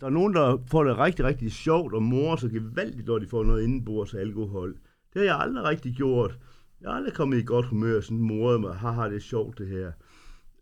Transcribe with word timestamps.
Der 0.00 0.06
er 0.06 0.10
nogen, 0.10 0.34
der 0.34 0.58
får 0.70 0.84
det 0.84 0.98
rigtig, 0.98 1.24
rigtig 1.24 1.52
sjovt 1.52 1.94
og 1.94 2.02
morer 2.02 2.36
så 2.36 2.48
gevaldigt, 2.48 3.06
når 3.06 3.18
de 3.18 3.26
får 3.26 3.44
noget 3.44 3.62
indenbords 3.62 4.14
alkohol. 4.14 4.76
Det 5.14 5.20
har 5.20 5.22
jeg 5.22 5.40
aldrig 5.40 5.64
rigtig 5.64 5.94
gjort. 5.94 6.38
Jeg 6.80 6.90
har 6.90 6.96
aldrig 6.96 7.14
kommet 7.14 7.38
i 7.38 7.44
godt 7.44 7.66
humør 7.66 7.96
og 7.96 8.02
sådan 8.02 8.18
moret 8.18 8.60
mig. 8.60 8.74
Haha, 8.74 9.08
det 9.08 9.16
er 9.16 9.20
sjovt 9.20 9.58
det 9.58 9.68
her. 9.68 9.92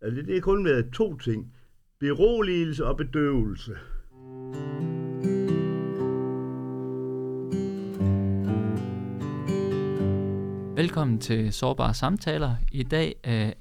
Altså, 0.01 0.21
det 0.21 0.37
er 0.37 0.41
kun 0.41 0.65
været 0.65 0.89
to 0.93 1.17
ting. 1.17 1.53
Beroligelse 1.99 2.85
og 2.85 2.97
bedøvelse. 2.97 3.71
Velkommen 10.75 11.19
til 11.19 11.53
Sårbare 11.53 11.93
Samtaler. 11.93 12.55
I 12.71 12.83
dag 12.83 13.15
øh, 13.27 13.51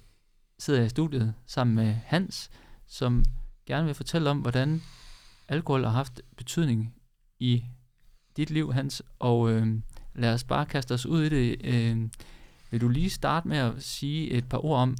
sidder 0.58 0.80
jeg 0.80 0.86
i 0.86 0.90
studiet 0.90 1.34
sammen 1.46 1.76
med 1.76 1.94
Hans, 2.04 2.50
som 2.86 3.24
gerne 3.66 3.86
vil 3.86 3.94
fortælle 3.94 4.30
om, 4.30 4.38
hvordan 4.38 4.80
alkohol 5.48 5.84
har 5.84 5.90
haft 5.90 6.20
betydning 6.36 6.94
i 7.38 7.64
dit 8.36 8.50
liv, 8.50 8.72
Hans. 8.72 9.02
Og 9.18 9.52
øh, 9.52 9.66
lad 10.14 10.34
os 10.34 10.44
bare 10.44 10.66
kaste 10.66 10.94
os 10.94 11.06
ud 11.06 11.22
i 11.22 11.28
det. 11.28 11.60
Øh, 11.64 12.08
vil 12.70 12.80
du 12.80 12.88
lige 12.88 13.10
starte 13.10 13.48
med 13.48 13.56
at 13.56 13.82
sige 13.82 14.30
et 14.30 14.48
par 14.48 14.64
ord 14.64 14.78
om, 14.78 14.96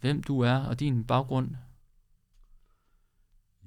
hvem 0.00 0.22
du 0.22 0.40
er 0.40 0.56
og 0.56 0.80
din 0.80 1.04
baggrund? 1.04 1.50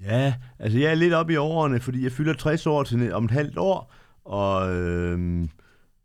Ja, 0.01 0.35
altså 0.59 0.79
jeg 0.79 0.91
er 0.91 0.95
lidt 0.95 1.13
oppe 1.13 1.33
i 1.33 1.35
årene, 1.35 1.79
fordi 1.79 2.03
jeg 2.03 2.11
fylder 2.11 2.33
60 2.33 2.67
år 2.67 2.83
til 2.83 3.13
om 3.13 3.25
et 3.25 3.31
halvt 3.31 3.57
år, 3.57 3.93
og 4.25 4.75
øh, 4.75 5.47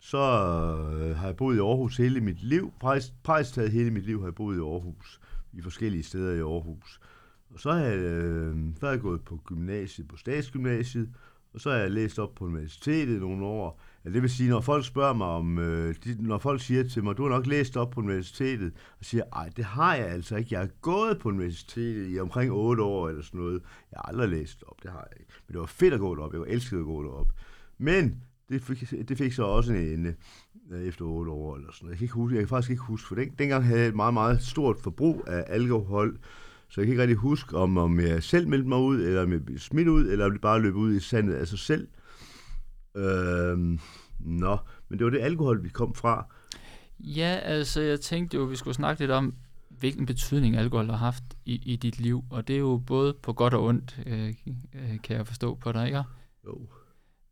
så 0.00 0.18
øh, 0.18 1.16
har 1.16 1.26
jeg 1.26 1.36
boet 1.36 1.56
i 1.56 1.58
Aarhus 1.58 1.96
hele 1.96 2.20
mit 2.20 2.42
liv. 2.42 2.72
Præst, 2.80 3.22
Præstaget 3.22 3.72
hele 3.72 3.90
mit 3.90 4.06
liv 4.06 4.20
har 4.20 4.26
jeg 4.26 4.34
boet 4.34 4.56
i 4.56 4.60
Aarhus, 4.60 5.20
i 5.52 5.60
forskellige 5.60 6.02
steder 6.02 6.34
i 6.34 6.38
Aarhus. 6.38 7.00
Og 7.50 7.60
så 7.60 7.70
er, 7.70 7.76
jeg, 7.76 7.98
øh, 7.98 8.56
så 8.80 8.86
er 8.86 8.90
jeg 8.90 9.00
gået 9.00 9.20
på 9.20 9.40
gymnasiet, 9.44 10.08
på 10.08 10.16
statsgymnasiet, 10.16 11.08
og 11.54 11.60
så 11.60 11.70
har 11.70 11.76
jeg 11.76 11.90
læst 11.90 12.18
op 12.18 12.34
på 12.34 12.44
universitetet 12.44 13.20
nogle 13.20 13.44
år. 13.44 13.80
Ja, 14.04 14.10
det 14.10 14.22
vil 14.22 14.30
sige, 14.30 14.50
når 14.50 14.60
folk 14.60 14.84
spørger 14.84 15.12
mig 15.12 15.26
om, 15.26 15.58
øh, 15.58 15.94
de, 16.04 16.16
når 16.18 16.38
folk 16.38 16.60
siger 16.60 16.88
til 16.88 17.04
mig, 17.04 17.16
du 17.16 17.22
har 17.22 17.30
nok 17.30 17.46
læst 17.46 17.76
op 17.76 17.90
på 17.90 18.00
universitetet, 18.00 18.72
og 18.98 19.04
siger, 19.04 19.24
ej, 19.32 19.50
det 19.56 19.64
har 19.64 19.94
jeg 19.94 20.06
altså 20.06 20.36
ikke. 20.36 20.48
Jeg 20.50 20.60
har 20.60 20.70
gået 20.80 21.18
på 21.18 21.28
universitetet 21.28 22.14
i 22.14 22.20
omkring 22.20 22.52
8 22.52 22.82
år 22.82 23.08
eller 23.08 23.22
sådan 23.22 23.40
noget. 23.40 23.62
Jeg 23.90 23.96
har 23.96 24.02
aldrig 24.02 24.28
læst 24.28 24.64
op, 24.66 24.82
det 24.82 24.90
har 24.90 25.08
jeg 25.10 25.20
ikke. 25.20 25.32
Men 25.46 25.52
det 25.52 25.60
var 25.60 25.66
fedt 25.66 25.94
at 25.94 26.00
gå 26.00 26.14
derop. 26.14 26.32
Jeg 26.32 26.40
var 26.40 26.46
elsket 26.46 26.78
at 26.78 26.84
gå 26.84 27.02
derop. 27.02 27.32
Men 27.78 28.22
det 28.48 28.62
fik, 28.62 29.08
det 29.08 29.18
fik 29.18 29.32
så 29.32 29.42
også 29.42 29.72
en 29.72 29.78
ende 29.78 30.14
øh, 30.70 30.82
efter 30.82 31.04
8 31.04 31.30
år 31.30 31.56
eller 31.56 31.72
sådan 31.72 31.86
noget. 31.86 31.92
Jeg 31.92 31.98
kan, 31.98 32.04
ikke 32.04 32.14
huske, 32.14 32.34
jeg 32.34 32.42
kan 32.42 32.48
faktisk 32.48 32.70
ikke 32.70 32.82
huske, 32.82 33.08
for 33.08 33.14
den, 33.14 33.30
dengang 33.38 33.64
havde 33.64 33.80
jeg 33.80 33.88
et 33.88 33.96
meget, 33.96 34.14
meget 34.14 34.42
stort 34.42 34.80
forbrug 34.80 35.24
af 35.26 35.44
alkohol, 35.48 36.18
så 36.74 36.80
jeg 36.80 36.86
kan 36.86 36.92
ikke 36.92 37.02
rigtig 37.02 37.16
huske, 37.16 37.56
om, 37.56 37.78
om 37.78 38.00
jeg 38.00 38.22
selv 38.22 38.48
meldte 38.48 38.68
mig 38.68 38.78
ud, 38.78 39.00
eller 39.00 39.22
om 39.22 39.32
jeg 39.32 39.44
blev 39.44 39.58
smidt 39.58 39.88
ud, 39.88 40.08
eller 40.08 40.24
om 40.24 40.30
det 40.30 40.40
bare 40.40 40.62
løb 40.62 40.74
ud 40.74 40.94
i 40.94 41.00
sandet 41.00 41.34
af 41.34 41.48
sig 41.48 41.58
selv. 41.58 41.88
Øh, 42.96 43.58
nå, 44.18 44.58
men 44.88 44.98
det 44.98 45.04
var 45.04 45.10
det 45.10 45.20
alkohol, 45.20 45.64
vi 45.64 45.68
kom 45.68 45.94
fra. 45.94 46.26
Ja, 47.00 47.38
altså 47.42 47.80
jeg 47.80 48.00
tænkte 48.00 48.36
jo, 48.36 48.44
at 48.44 48.50
vi 48.50 48.56
skulle 48.56 48.74
snakke 48.74 49.02
lidt 49.02 49.10
om, 49.10 49.34
hvilken 49.68 50.06
betydning 50.06 50.56
alkohol 50.56 50.86
har 50.86 50.96
haft 50.96 51.24
i, 51.44 51.54
i 51.72 51.76
dit 51.76 52.00
liv, 52.00 52.24
og 52.30 52.48
det 52.48 52.56
er 52.56 52.60
jo 52.60 52.82
både 52.86 53.14
på 53.22 53.32
godt 53.32 53.54
og 53.54 53.64
ondt, 53.64 54.00
øh, 54.06 54.34
øh 54.74 54.98
kan 55.02 55.16
jeg 55.16 55.26
forstå 55.26 55.54
på 55.54 55.72
dig, 55.72 55.86
ikke? 55.86 56.02
Jo. 56.46 56.68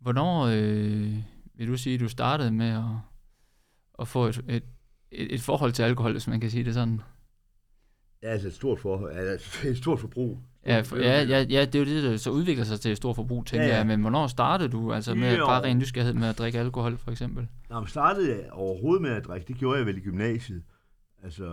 Hvornår 0.01 0.47
øh, 0.47 1.17
vil 1.55 1.69
du 1.69 1.77
sige, 1.77 1.95
at 1.95 2.01
du 2.01 2.09
startede 2.09 2.51
med 2.53 2.69
at, 2.69 2.85
at 3.99 4.09
få 4.09 4.27
et, 4.27 4.45
et, 4.49 4.65
et 5.35 5.41
forhold 5.41 5.73
til 5.73 5.83
alkohol, 5.83 6.13
hvis 6.13 6.29
man 6.29 6.41
kan 6.41 6.51
sige 6.51 6.65
det 6.65 6.75
sådan? 6.75 7.01
Ja, 8.23 8.29
altså 8.29 8.49
et 8.49 8.55
stort, 8.55 8.81
for, 8.81 9.09
altså 9.09 9.69
et 9.69 9.77
stort 9.77 10.01
forbrug. 10.01 10.39
Ja, 10.67 10.81
for, 10.81 10.97
ja, 10.97 11.23
ja, 11.23 11.47
ja, 11.51 11.65
det 11.65 11.75
er 11.75 11.79
jo 11.79 11.85
det, 11.85 12.03
der 12.03 12.17
så 12.17 12.31
udvikler 12.31 12.65
sig 12.65 12.81
til 12.81 12.91
et 12.91 12.97
stort 12.97 13.17
forbrug, 13.17 13.47
tænker 13.47 13.67
ja, 13.67 13.73
ja. 13.73 13.77
jeg. 13.77 13.87
Men 13.87 14.01
hvornår 14.01 14.27
startede 14.27 14.69
du 14.69 14.93
altså 14.93 15.15
med 15.15 15.39
jo. 15.39 15.47
bare 15.47 15.63
ren 15.63 15.79
nysgerrighed 15.79 16.15
med 16.15 16.29
at 16.29 16.39
drikke 16.39 16.59
alkohol, 16.59 16.97
for 16.97 17.11
eksempel? 17.11 17.49
Nå, 17.71 17.81
men 17.81 17.89
startede 17.89 18.31
jeg 18.31 18.53
overhovedet 18.53 19.03
med 19.03 19.11
at 19.11 19.25
drikke. 19.25 19.49
Det 19.49 19.57
gjorde 19.57 19.79
jeg 19.79 19.87
vel 19.87 19.97
i 19.97 20.01
gymnasiet. 20.01 20.63
Altså, 21.23 21.45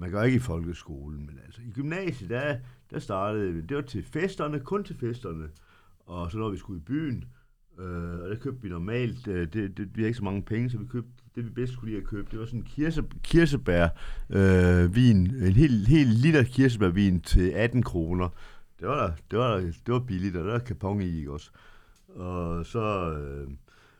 man 0.00 0.10
gør 0.10 0.22
ikke 0.22 0.36
i 0.36 0.40
folkeskolen, 0.40 1.26
men 1.26 1.38
altså 1.46 1.60
i 1.62 1.70
gymnasiet, 1.70 2.30
der, 2.30 2.56
der 2.90 2.98
startede 2.98 3.62
det 3.62 3.76
var 3.76 3.82
til 3.82 4.04
festerne, 4.04 4.60
kun 4.60 4.84
til 4.84 4.96
festerne. 4.96 5.48
Og 6.06 6.30
så 6.30 6.38
når 6.38 6.50
vi 6.50 6.56
skulle 6.56 6.80
i 6.80 6.84
byen, 6.84 7.24
øh, 7.78 8.20
og 8.20 8.28
der 8.30 8.36
købte 8.40 8.62
vi 8.62 8.68
normalt, 8.68 9.28
øh, 9.28 9.52
det, 9.52 9.76
det, 9.76 9.96
vi 9.96 10.02
har 10.02 10.06
ikke 10.06 10.18
så 10.18 10.24
mange 10.24 10.42
penge, 10.42 10.70
så 10.70 10.78
vi 10.78 10.86
købte 10.86 11.19
det 11.34 11.44
vi 11.44 11.50
bedst 11.50 11.78
kunne 11.78 11.88
lide 11.88 12.00
at 12.00 12.06
købe, 12.06 12.28
det 12.30 12.38
var 12.38 12.46
sådan 12.46 12.60
en 12.60 12.66
kirse, 12.66 13.04
kirsebær 13.22 13.88
øh, 14.30 14.94
vin, 14.94 15.16
en 15.16 15.52
helt, 15.52 15.88
helt 15.88 16.10
liter 16.10 16.42
kirsebærvin 16.42 17.20
til 17.20 17.50
18 17.50 17.82
kroner. 17.82 18.28
Det 18.80 18.88
var, 18.88 19.06
der, 19.06 19.12
det 19.30 19.38
var, 19.38 19.56
der, 19.56 19.60
det 19.60 19.94
var 19.94 19.98
billigt, 19.98 20.36
og 20.36 20.44
der 20.44 20.52
var 20.52 20.58
kapon 20.58 21.02
i, 21.02 21.18
ikke 21.18 21.32
også? 21.32 21.50
Og 22.08 22.66
så... 22.66 23.12
Øh, 23.12 23.50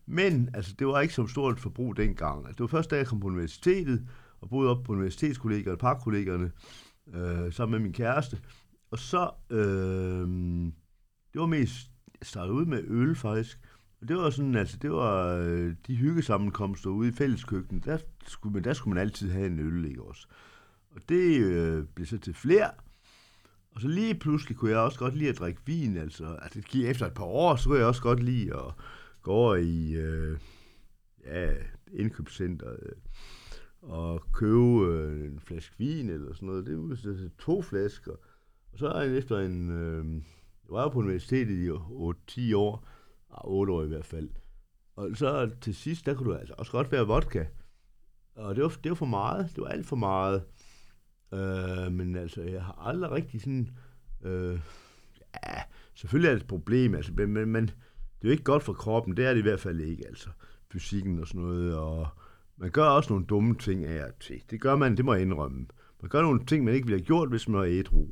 men 0.07 0.51
altså, 0.55 0.75
det 0.79 0.87
var 0.87 1.01
ikke 1.01 1.15
så 1.15 1.27
stort 1.27 1.61
forbrug 1.61 1.97
dengang. 1.97 2.47
Altså, 2.47 2.53
det 2.53 2.61
var 2.61 2.67
første 2.67 2.91
dag, 2.91 2.99
jeg 2.99 3.07
kom 3.07 3.21
på 3.21 3.27
universitetet, 3.27 4.07
og 4.41 4.49
boede 4.49 4.71
op 4.71 4.83
på 4.85 4.93
universitetskollegaerne, 4.93 5.79
parkkollegerne, 5.79 6.51
øh, 7.15 7.53
sammen 7.53 7.73
med 7.73 7.81
min 7.81 7.93
kæreste. 7.93 8.39
Og 8.91 8.99
så, 8.99 9.31
øh, 9.51 10.29
det 11.33 11.41
var 11.41 11.47
mest, 11.47 11.91
jeg 12.21 12.27
startede 12.27 12.55
ud 12.55 12.65
med 12.65 12.85
øl 12.87 13.15
faktisk, 13.15 13.61
det 14.09 14.17
var 14.17 14.31
sådan, 14.31 14.55
altså 14.55 14.77
det 14.77 14.91
var 14.91 15.35
øh, 15.35 15.75
de 15.87 15.97
hyggesammenkomster 15.97 16.91
ude 16.91 17.09
i 17.09 17.13
fælleskøkkenet, 17.13 17.85
der 17.85 17.99
skulle, 18.27 18.53
man, 18.53 18.65
der 18.65 18.73
skulle 18.73 18.95
man 18.95 19.03
altid 19.03 19.31
have 19.31 19.47
en 19.47 19.59
øl, 19.59 19.85
ikke 19.85 20.03
også? 20.03 20.27
Og 20.91 21.01
det 21.09 21.41
øh, 21.41 21.85
blev 21.85 22.07
så 22.07 22.19
til 22.19 22.35
flere. 22.35 22.71
Og 23.71 23.81
så 23.81 23.89
lige 23.89 24.15
pludselig 24.15 24.57
kunne 24.57 24.71
jeg 24.71 24.79
også 24.79 24.99
godt 24.99 25.17
lide 25.17 25.29
at 25.29 25.39
drikke 25.39 25.61
vin, 25.67 25.97
altså, 25.97 26.39
altså 26.43 26.61
efter 26.85 27.07
et 27.07 27.15
par 27.15 27.25
år, 27.25 27.57
så 27.57 27.69
kunne 27.69 27.79
jeg 27.79 27.87
også 27.87 28.03
godt 28.03 28.23
lide 28.23 28.55
at 28.55 28.75
gå 29.23 29.33
over 29.33 29.57
i 29.57 29.93
øh, 29.93 30.39
ja, 31.25 31.53
indkøbscenteret 31.93 32.79
øh, 32.83 32.93
og 33.83 34.23
købe 34.33 34.87
øh, 34.87 35.33
en 35.33 35.41
flaske 35.41 35.75
vin 35.79 36.09
eller 36.09 36.35
sådan 36.35 36.47
noget. 36.47 36.67
Det 36.67 36.79
var 36.79 36.95
så 36.95 37.29
to 37.39 37.63
flasker. 37.63 38.13
Og 38.73 38.79
så 38.79 38.89
er 38.89 39.03
jeg 39.03 39.17
efter 39.17 39.39
en... 39.39 39.71
Øh, 39.71 40.15
jeg 40.65 40.75
var 40.75 40.83
jo 40.83 40.89
på 40.89 40.99
universitetet 40.99 41.55
i 41.55 41.71
8-10 41.71 42.57
år, 42.57 42.89
Ah, 43.33 43.41
8 43.45 43.73
år 43.73 43.83
i 43.83 43.87
hvert 43.87 44.05
fald. 44.05 44.29
Og 44.97 45.11
så 45.15 45.51
til 45.61 45.75
sidst, 45.75 46.07
der 46.07 46.15
kunne 46.15 46.33
du 46.33 46.39
altså 46.39 46.55
også 46.59 46.73
godt 46.73 46.93
være 46.93 47.07
vodka. 47.07 47.45
Og 48.35 48.57
det 48.57 48.63
var, 48.63 48.73
det 48.85 48.91
var 48.91 48.95
for 48.95 49.07
meget. 49.07 49.51
Det 49.57 49.63
var 49.63 49.69
alt 49.69 49.87
for 49.87 49.97
meget. 49.97 50.45
Øh, 51.35 51.93
men 51.93 52.17
altså, 52.17 52.43
jeg 52.43 52.63
har 52.63 52.87
aldrig 52.87 53.11
rigtig 53.11 53.41
sådan... 53.41 53.71
Øh, 54.23 54.61
ja, 55.47 55.63
selvfølgelig 55.95 56.29
er 56.29 56.35
det 56.35 56.43
et 56.43 56.49
problem, 56.49 56.95
altså, 56.95 57.13
men, 57.17 57.33
men, 57.33 57.49
men 57.49 57.67
det 57.67 57.73
er 58.23 58.29
jo 58.29 58.31
ikke 58.31 58.45
godt 58.45 58.63
for 58.63 58.73
kroppen. 58.73 59.17
Det 59.17 59.27
er 59.27 59.31
det 59.31 59.39
i 59.39 59.43
hvert 59.43 59.61
fald 59.61 59.81
ikke, 59.81 60.07
altså. 60.07 60.31
Fysikken 60.73 61.19
og 61.19 61.27
sådan 61.27 61.41
noget, 61.41 61.77
og 61.77 62.09
man 62.57 62.71
gør 62.71 62.85
også 62.85 63.13
nogle 63.13 63.27
dumme 63.27 63.55
ting 63.55 63.85
af 63.85 64.05
og 64.05 64.19
til. 64.21 64.43
Det 64.51 64.61
gør 64.61 64.77
man, 64.77 64.97
det 64.97 65.05
må 65.05 65.15
jeg 65.15 65.23
indrømme. 65.23 65.67
Man 66.03 66.09
gør 66.09 66.23
nogle 66.23 66.47
ting, 66.47 66.65
man 66.65 66.75
ikke 66.75 66.87
ville 66.87 66.99
have 66.99 67.07
gjort, 67.07 67.29
hvis 67.29 67.49
man 67.49 67.61
er 67.61 67.67
ædru, 67.67 68.07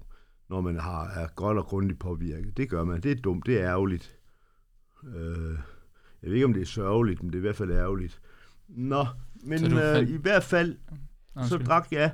når 0.49 0.61
man 0.61 0.79
har, 0.79 1.09
er 1.09 1.29
godt 1.35 1.59
og 1.59 1.65
grundigt 1.65 1.99
påvirket. 1.99 2.57
Det 2.57 2.71
gør 2.71 2.85
man. 2.85 3.01
Det 3.01 3.11
er 3.11 3.17
dumt, 3.17 3.47
det 3.47 3.61
er 3.61 3.69
ærgerligt. 3.69 4.18
Øh, 5.05 5.59
jeg 6.23 6.31
ved 6.31 6.35
ikke, 6.35 6.47
om 6.47 6.53
det 6.53 6.63
er 6.63 6.67
sørgeligt, 6.67 7.23
men 7.23 7.33
det 7.33 7.35
er 7.35 7.41
i 7.41 7.41
hvert 7.41 7.57
fald 7.57 7.71
ærgerligt. 7.71 8.21
Nå, 8.69 9.07
men 9.43 9.73
øh, 9.73 10.09
i 10.09 10.17
hvert 10.17 10.45
fald, 10.45 10.77
så 11.49 11.59
drak 11.59 11.93
jeg. 11.93 12.13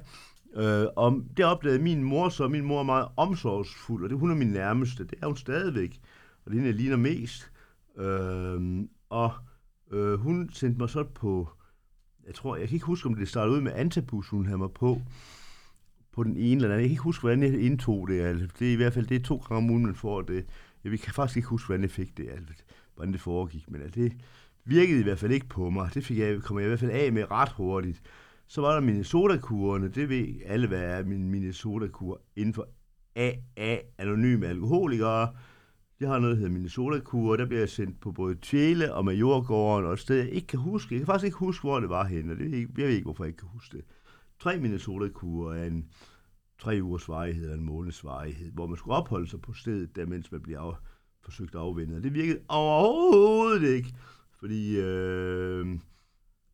Øh, 0.57 0.87
og 0.97 1.23
det 1.37 1.45
opdagede 1.45 1.83
min 1.83 2.05
mor, 2.05 2.29
så 2.29 2.49
min 2.49 2.65
mor 2.65 2.81
er 2.81 2.85
meget 2.85 3.09
omsorgsfuld, 3.17 4.05
og 4.05 4.11
det 4.11 4.19
hun 4.19 4.31
er 4.31 4.35
min 4.35 4.49
nærmeste. 4.49 5.05
Det 5.05 5.15
er 5.23 5.27
hun 5.27 5.37
stadigvæk, 5.37 6.01
og 6.45 6.53
det 6.53 6.61
er 6.61 6.65
jeg 6.65 6.75
ligner 6.75 6.97
mest. 6.97 7.51
Øh, 7.99 8.85
og 9.11 9.33
øh, 9.93 10.15
hun 10.15 10.51
sendte 10.53 10.79
mig 10.79 10.91
så 10.91 11.05
på, 11.05 11.49
jeg 12.27 12.35
tror, 12.35 12.57
jeg 12.57 12.69
kan 12.69 12.75
ikke 12.75 12.87
huske, 12.87 13.07
om 13.07 13.15
det 13.15 13.29
startede 13.29 13.57
ud 13.57 13.61
med 13.61 13.73
antabus, 13.75 14.29
hun 14.29 14.47
havde 14.47 14.59
mig 14.59 14.73
på, 14.73 15.01
på 16.13 16.25
den 16.25 16.37
ene 16.37 16.55
eller 16.55 16.65
anden. 16.65 16.81
Jeg 16.81 16.83
kan 16.83 16.91
ikke 16.91 17.03
huske, 17.03 17.21
hvordan 17.21 17.43
jeg 17.43 17.61
indtog 17.61 18.09
det. 18.09 18.21
Altså, 18.21 18.49
det 18.59 18.69
er 18.69 18.73
i 18.73 18.77
hvert 18.77 18.93
fald 18.93 19.07
det 19.07 19.17
er 19.17 19.25
to 19.25 19.37
gange 19.37 19.57
om 19.57 19.71
ugen, 19.71 19.87
man 19.87 19.95
får 19.95 20.23
det. 20.23 20.47
Jeg 20.85 21.01
kan 21.01 21.15
faktisk 21.15 21.37
ikke 21.37 21.49
huske, 21.49 21.67
hvordan 21.67 21.83
jeg 21.83 21.91
fik 21.91 22.17
det. 22.17 22.29
Altså, 22.31 22.55
hvordan 22.95 23.13
det 23.13 23.21
foregik, 23.21 23.71
men 23.71 23.83
at 23.83 23.95
det 23.95 24.13
virkede 24.65 25.01
i 25.01 25.03
hvert 25.03 25.19
fald 25.19 25.33
ikke 25.33 25.49
på 25.49 25.71
mig. 25.71 25.95
Det 25.95 26.05
fik 26.05 26.19
jeg, 26.19 26.43
kom 26.43 26.59
jeg 26.59 26.65
i 26.65 26.69
hvert 26.69 26.81
fald 26.81 26.91
af 26.91 27.13
med 27.13 27.31
ret 27.31 27.53
hurtigt. 27.53 28.03
Så 28.47 28.61
var 28.61 28.75
der 28.75 28.81
Minnesota-kurerne, 28.81 29.89
det 29.89 30.09
ved 30.09 30.27
alle, 30.47 30.67
hvad 30.69 30.83
er 30.83 31.05
min 31.05 31.31
Minnesota-kur 31.31 32.21
inden 32.37 32.55
for 32.55 32.69
AA, 33.17 33.77
anonyme 33.99 34.47
alkoholikere. 34.47 35.29
Jeg 36.01 36.09
har 36.09 36.19
noget, 36.19 36.37
der 36.37 36.41
hedder 36.41 36.55
Minnesota-kur, 36.55 37.37
der 37.37 37.47
bliver 37.47 37.61
jeg 37.61 37.69
sendt 37.69 38.01
på 38.01 38.13
både 38.13 38.35
Tjæle 38.35 38.95
og 38.95 39.05
Majorgården, 39.05 39.87
og 39.87 39.93
et 39.93 39.99
sted, 39.99 40.17
jeg 40.17 40.29
ikke 40.29 40.47
kan 40.47 40.59
huske. 40.59 40.95
Jeg 40.95 41.01
kan 41.01 41.07
faktisk 41.07 41.25
ikke 41.25 41.39
huske, 41.39 41.63
hvor 41.63 41.81
det 41.81 41.89
var 41.89 42.05
henne, 42.05 42.33
og 42.33 42.39
det, 42.39 42.45
jeg 42.45 42.69
ved 42.77 42.89
ikke, 42.89 43.05
hvorfor 43.05 43.25
jeg 43.25 43.29
ikke 43.29 43.39
kan 43.39 43.49
huske 43.49 43.77
det. 43.77 43.85
Tre 44.41 44.59
Minnesota-kurer 44.59 45.55
er 45.55 45.67
en 45.67 45.89
tre 46.59 46.79
ugers 46.83 47.09
varighed 47.09 47.51
og 47.51 47.59
en 47.59 47.65
måneds 47.65 48.05
varighed, 48.05 48.53
hvor 48.53 48.67
man 48.67 48.77
skulle 48.77 48.97
opholde 48.97 49.27
sig 49.27 49.41
på 49.41 49.53
stedet, 49.53 49.97
der 49.97 50.07
mens 50.07 50.33
man 50.33 50.41
bliver 50.41 50.61
af, 50.61 50.75
forsøgt 51.25 51.55
afvendet. 51.55 52.03
Det 52.03 52.15
virkede 52.15 52.39
overhovedet 52.49 53.69
ikke, 53.69 53.95
fordi 54.41 54.77
øh, 54.81 55.67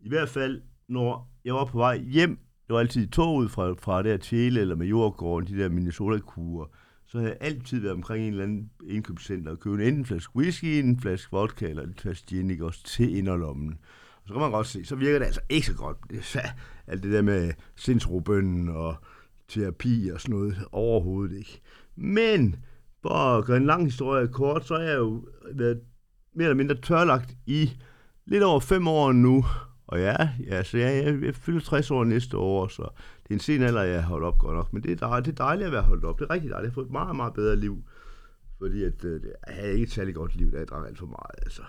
i 0.01 0.09
hvert 0.09 0.29
fald, 0.29 0.63
når 0.89 1.33
jeg 1.45 1.55
var 1.55 1.65
på 1.65 1.79
vej 1.79 1.99
hjem, 1.99 2.39
det 2.67 2.75
var 2.75 2.81
altid 2.81 3.09
toget 3.09 3.51
fra, 3.51 3.73
fra 3.73 4.03
der 4.03 4.17
Tjæle 4.17 4.61
eller 4.61 4.77
Majorgården, 4.77 5.49
de 5.49 5.63
der 5.63 5.69
Minnesota-kurer, 5.69 6.67
så 7.07 7.19
havde 7.19 7.31
jeg 7.31 7.39
altid 7.41 7.81
været 7.81 7.95
omkring 7.95 8.25
en 8.25 8.31
eller 8.31 8.45
anden 8.45 8.71
indkøbscenter 8.87 9.53
og 9.53 9.61
købt 9.61 9.81
enten 9.81 9.99
en 9.99 10.07
flaske 10.07 10.37
whisky, 10.37 10.65
en 10.65 11.01
flaske 11.01 11.31
vodka 11.33 11.69
eller 11.69 11.83
en 11.83 11.95
flaske 11.99 12.27
gin, 12.27 12.51
ikke 12.51 12.67
også 12.67 12.85
til 12.85 13.17
inderlommen. 13.17 13.79
Og 14.23 14.29
så 14.29 14.35
kan 14.35 14.41
man 14.41 14.51
godt 14.51 14.67
se, 14.67 14.85
så 14.85 14.97
virker 14.97 15.19
det 15.19 15.27
altså 15.27 15.41
ikke 15.49 15.67
så 15.67 15.75
godt. 15.75 15.97
Det 16.11 16.19
er 16.35 16.49
alt 16.87 17.03
det 17.03 17.13
der 17.13 17.23
med 17.23 17.53
sindsrobønnen 17.77 18.69
og 18.69 18.97
terapi 19.49 20.11
og 20.15 20.21
sådan 20.21 20.37
noget 20.37 20.57
overhovedet 20.73 21.39
ikke. 21.39 21.61
Men 21.97 22.57
for 23.03 23.09
at 23.11 23.45
gøre 23.45 23.57
en 23.57 23.67
lang 23.67 23.85
historie 23.85 24.29
kort, 24.29 24.67
så 24.67 24.75
har 24.75 24.83
jeg 24.83 24.99
jo 24.99 25.25
været 25.55 25.81
mere 26.35 26.49
eller 26.49 26.57
mindre 26.57 26.75
tørlagt 26.75 27.35
i 27.47 27.71
lidt 28.27 28.43
over 28.43 28.61
fem 28.61 28.89
år 28.89 29.13
nu. 29.13 29.45
Og 29.87 30.01
ja, 30.01 30.29
ja 30.47 30.63
så 30.63 30.79
jeg, 30.79 31.05
jeg, 31.05 31.23
jeg 31.23 31.35
fylder 31.35 31.61
60 31.61 31.91
år 31.91 32.05
næste 32.05 32.37
år, 32.37 32.69
så 32.69 32.83
det 33.23 33.31
er 33.31 33.35
en 33.35 33.41
sen 33.41 33.63
alder, 33.63 33.83
jeg 33.83 34.03
har 34.03 34.09
holdt 34.09 34.25
op 34.25 34.39
godt 34.39 34.57
nok. 34.57 34.73
Men 34.73 34.83
det 34.83 34.93
er, 34.93 34.97
dejligt, 34.97 35.27
det 35.27 35.41
er 35.41 35.45
dejligt 35.45 35.67
at 35.67 35.73
være 35.73 35.83
holdt 35.83 36.05
op. 36.05 36.19
Det 36.19 36.25
er 36.25 36.31
rigtig 36.31 36.51
dejligt. 36.51 36.65
Jeg 36.65 36.71
har 36.71 36.75
fået 36.75 36.87
et 36.87 36.93
meget, 36.93 37.17
meget 37.17 37.35
bedre 37.35 37.57
liv. 37.57 37.83
Fordi 38.59 38.85
at, 38.85 39.05
øh, 39.05 39.23
jeg 39.23 39.55
havde 39.55 39.73
ikke 39.73 39.85
et 39.85 39.91
særlig 39.91 40.15
godt 40.15 40.37
liv, 40.37 40.53
da 40.53 40.59
jeg 40.59 40.69
drak 40.69 40.87
alt 40.87 40.99
for 40.99 41.07
meget. 41.07 41.43
Altså. 41.43 41.63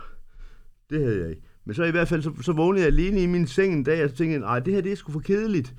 Det 0.89 1.01
havde 1.03 1.21
jeg 1.21 1.29
ikke. 1.29 1.41
Men 1.65 1.75
så 1.75 1.83
i 1.83 1.91
hvert 1.91 2.07
fald, 2.07 2.21
så, 2.21 2.31
så 2.41 2.53
vågnede 2.53 2.85
jeg 2.85 2.93
alene 2.93 3.23
i 3.23 3.25
min 3.25 3.47
seng 3.47 3.73
en 3.73 3.83
dag, 3.83 4.03
og 4.03 4.09
så 4.09 4.15
tænkte 4.15 4.39
nej, 4.39 4.59
det 4.59 4.73
her 4.73 4.81
det 4.81 4.91
er 4.91 4.95
sgu 4.95 5.11
for 5.11 5.19
kedeligt. 5.19 5.75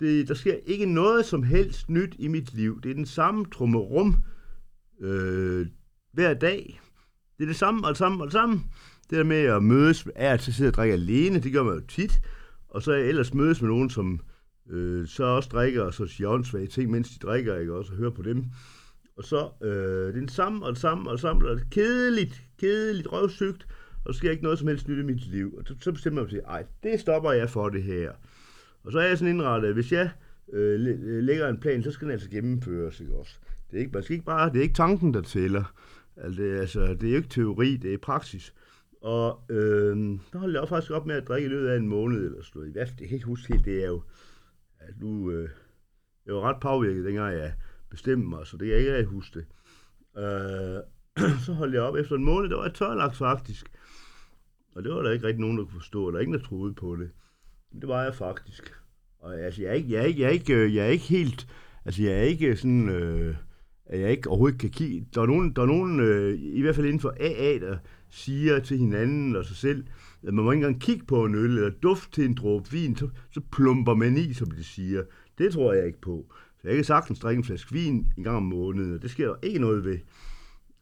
Det, 0.00 0.28
der 0.28 0.34
sker 0.34 0.54
ikke 0.66 0.86
noget 0.86 1.24
som 1.24 1.42
helst 1.42 1.90
nyt 1.90 2.16
i 2.18 2.28
mit 2.28 2.54
liv. 2.54 2.80
Det 2.80 2.90
er 2.90 2.94
den 2.94 3.06
samme 3.06 3.44
trummerum 3.52 4.16
øh, 5.00 5.66
hver 6.12 6.34
dag. 6.34 6.80
Det 7.38 7.44
er 7.44 7.48
det 7.48 7.56
samme 7.56 7.86
og 7.86 7.88
det 7.88 7.98
samme 7.98 8.22
og 8.22 8.26
det 8.26 8.32
samme. 8.32 8.60
Det 9.10 9.18
der 9.18 9.24
med 9.24 9.36
at 9.36 9.62
mødes, 9.62 10.08
er 10.14 10.34
at 10.34 10.40
sidde 10.40 10.70
og 10.70 10.74
drikke 10.74 10.92
alene, 10.94 11.40
det 11.40 11.52
gør 11.52 11.62
man 11.62 11.74
jo 11.74 11.80
tit. 11.80 12.20
Og 12.68 12.82
så 12.82 12.92
ellers 12.92 13.34
mødes 13.34 13.62
med 13.62 13.68
nogen, 13.68 13.90
som 13.90 14.20
øh, 14.70 15.06
så 15.06 15.24
også 15.24 15.48
drikker, 15.52 15.82
og 15.82 15.94
så 15.94 16.06
siger 16.06 16.28
åndssvage 16.28 16.66
ting, 16.66 16.90
mens 16.90 17.08
de 17.08 17.26
drikker, 17.26 17.56
ikke 17.56 17.74
også, 17.74 17.92
og 17.92 17.98
høre 17.98 18.12
på 18.12 18.22
dem. 18.22 18.44
Og 19.16 19.24
så, 19.24 19.48
øh, 19.62 19.70
det 19.70 20.08
er 20.08 20.12
den 20.12 20.28
samme 20.28 20.66
og 20.66 20.72
det 20.72 20.80
samme 20.80 21.10
og 21.10 21.12
det 21.12 21.20
samme, 21.20 21.48
og 21.48 21.56
det 21.56 21.62
er 21.62 21.68
kedeligt, 21.70 22.42
kedeligt, 22.60 23.12
røvsygt, 23.12 23.66
og 24.04 24.06
der 24.06 24.12
sker 24.12 24.30
ikke 24.30 24.42
noget 24.42 24.58
som 24.58 24.68
helst 24.68 24.88
nyt 24.88 24.98
i 24.98 25.02
mit 25.02 25.26
liv. 25.26 25.54
Og 25.58 25.64
så, 25.66 25.74
så 25.80 25.92
bestemmer 25.92 26.20
jeg 26.20 26.24
mig 26.24 26.30
til, 26.30 26.40
ej, 26.48 26.64
det 26.82 27.00
stopper 27.00 27.32
jeg 27.32 27.50
for 27.50 27.68
det 27.68 27.82
her. 27.82 28.12
Og 28.84 28.92
så 28.92 28.98
er 28.98 29.06
jeg 29.06 29.18
sådan 29.18 29.34
indrettet, 29.34 29.68
at 29.68 29.74
hvis 29.74 29.92
jeg 29.92 30.10
øh, 30.52 30.80
lægger 31.22 31.48
en 31.48 31.60
plan, 31.60 31.82
så 31.82 31.90
skal 31.90 32.04
den 32.04 32.12
altså 32.12 32.30
gennemføres, 32.30 33.00
ikke 33.00 33.14
også? 33.14 33.38
Det 33.74 33.80
er 33.80 33.84
ikke, 33.84 33.94
man 33.94 34.02
skal 34.02 34.14
ikke 34.14 34.26
bare, 34.26 34.50
det 34.50 34.58
er 34.58 34.62
ikke 34.62 34.74
tanken, 34.74 35.14
der 35.14 35.20
tæller. 35.20 35.64
Altså, 36.16 36.42
det, 36.42 36.56
er, 36.56 36.60
altså, 36.60 36.80
det 36.80 37.04
er 37.04 37.10
jo 37.10 37.16
ikke 37.16 37.28
teori, 37.28 37.76
det 37.76 37.94
er 37.94 37.98
praksis. 37.98 38.54
Og 39.00 39.40
øh, 39.48 39.96
der 40.32 40.38
holdt 40.38 40.54
jeg 40.54 40.68
faktisk 40.68 40.92
op 40.92 41.06
med 41.06 41.14
at 41.14 41.28
drikke 41.28 41.46
i 41.46 41.48
løbet 41.48 41.68
af 41.68 41.76
en 41.76 41.88
måned 41.88 42.24
eller 42.24 42.42
sådan 42.42 42.58
noget. 42.58 42.68
I 42.68 42.72
hvert 42.72 42.88
fald, 42.88 42.98
det 42.98 43.08
kan 43.08 43.14
ikke 43.14 43.26
huske 43.26 43.52
helt, 43.52 43.64
det 43.64 43.82
er 43.84 43.86
jo... 43.86 44.02
At 44.80 45.00
nu, 45.00 45.30
øh, 45.30 45.48
jeg 46.26 46.34
var 46.34 46.40
ret 46.40 46.60
påvirket, 46.60 47.04
dengang 47.04 47.34
jeg 47.34 47.54
bestemte 47.90 48.28
mig, 48.28 48.46
så 48.46 48.56
det 48.56 48.68
kan 48.68 48.86
jeg 48.86 48.98
ikke 48.98 49.10
huske 49.10 49.38
det. 49.38 49.46
Øh, 50.22 50.80
så 51.46 51.52
holdt 51.52 51.74
jeg 51.74 51.82
op 51.82 51.96
efter 51.96 52.16
en 52.16 52.24
måned, 52.24 52.50
der 52.50 52.56
var 52.56 52.64
jeg 52.64 52.74
tørlagt 52.74 53.16
faktisk. 53.16 53.66
Og 54.74 54.84
det 54.84 54.92
var 54.92 55.02
der 55.02 55.10
ikke 55.10 55.26
rigtig 55.26 55.40
nogen, 55.40 55.58
der 55.58 55.64
kunne 55.64 55.80
forstå, 55.80 56.08
eller 56.08 56.20
ingen, 56.20 56.38
der 56.38 56.44
troede 56.44 56.74
på 56.74 56.96
det. 56.96 57.10
Men 57.72 57.80
det 57.80 57.88
var 57.88 58.02
jeg 58.02 58.14
faktisk. 58.14 58.74
Og 59.18 59.40
altså, 59.40 59.62
jeg 59.62 59.70
er 59.70 59.74
ikke, 59.74 59.92
jeg 59.92 60.02
er 60.02 60.06
ikke, 60.06 60.20
jeg 60.20 60.28
er 60.28 60.32
ikke, 60.32 60.54
øh, 60.54 60.74
jeg 60.74 60.86
er 60.86 60.90
ikke 60.90 61.04
helt, 61.04 61.46
altså 61.84 62.02
jeg 62.02 62.12
er 62.12 62.22
ikke 62.22 62.56
sådan, 62.56 62.88
øh, 62.88 63.36
at 63.94 64.00
jeg 64.00 64.10
ikke 64.10 64.28
overhovedet 64.28 64.60
kan 64.60 64.70
kigge. 64.70 65.06
Der 65.14 65.22
er 65.22 65.26
nogen, 65.26 65.52
der 65.52 65.62
er 65.62 65.66
nogen 65.66 66.00
øh, 66.00 66.38
i 66.40 66.60
hvert 66.60 66.74
fald 66.74 66.86
inden 66.86 67.00
for 67.00 67.14
AA, 67.20 67.58
der 67.58 67.76
siger 68.10 68.58
til 68.58 68.78
hinanden 68.78 69.36
og 69.36 69.44
sig 69.44 69.56
selv, 69.56 69.84
at 70.22 70.34
man 70.34 70.44
må 70.44 70.52
ikke 70.52 70.66
engang 70.66 70.80
kigge 70.80 71.04
på 71.06 71.24
en 71.24 71.34
øl 71.34 71.50
eller 71.50 71.70
duft 71.70 72.12
til 72.12 72.24
en 72.24 72.34
dråbe 72.34 72.70
vin, 72.70 72.96
så, 72.96 73.08
så 73.30 73.40
plumper 73.52 73.94
man 73.94 74.16
i, 74.16 74.32
som 74.32 74.50
de 74.50 74.64
siger. 74.64 75.02
Det 75.38 75.52
tror 75.52 75.72
jeg 75.72 75.86
ikke 75.86 76.00
på. 76.00 76.26
Så 76.62 76.68
jeg 76.68 76.76
kan 76.76 76.84
sagtens 76.84 77.18
drikke 77.18 77.38
en 77.38 77.44
flaske 77.44 77.72
vin 77.72 78.06
en 78.16 78.24
gang 78.24 78.36
om 78.36 78.42
måneden, 78.42 78.94
og 78.94 79.02
det 79.02 79.10
sker 79.10 79.26
der 79.26 79.36
ikke 79.42 79.58
noget 79.58 79.84
ved. 79.84 79.98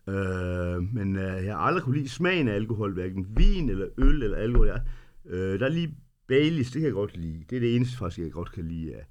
Øh, 0.09 0.95
men 0.95 1.17
øh, 1.17 1.45
jeg 1.45 1.55
har 1.57 1.61
aldrig 1.61 1.85
kunne 1.85 1.97
lide 1.97 2.09
smagen 2.09 2.49
af 2.49 2.55
alkohol, 2.55 2.93
hverken 2.93 3.27
vin 3.37 3.71
eller 3.71 3.87
øl 3.99 4.23
eller 4.23 4.37
alkohol. 4.37 4.67
Jeg, 4.67 4.81
øh, 5.27 5.61
der 5.61 5.67
er 5.67 5.71
lige 5.71 5.97
Baileys, 6.27 6.71
det 6.71 6.81
kan 6.81 6.87
jeg 6.87 6.93
godt 6.93 7.17
lide. 7.17 7.45
Det 7.51 7.57
er 7.57 7.61
det 7.61 7.77
eneste 7.77 7.97
faktisk, 7.97 8.19
jeg 8.19 8.33
godt 8.33 8.53
kan 8.53 8.65
lide 8.65 8.95
af. 8.95 9.07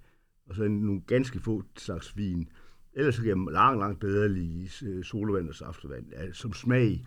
Og 0.49 0.55
så 0.55 0.67
nogle 0.67 1.01
ganske 1.07 1.39
få 1.39 1.63
slags 1.77 2.17
vin. 2.17 2.49
Ellers 2.93 3.15
så 3.15 3.21
kan 3.21 3.29
jeg 3.29 3.53
langt, 3.53 3.79
langt 3.79 3.99
bedre 3.99 4.29
lide 4.29 4.69
øh, 4.85 5.03
solvand 5.03 5.49
og 5.49 5.55
saftevand 5.55 6.05
ja, 6.11 6.31
som 6.31 6.53
smag. 6.53 7.05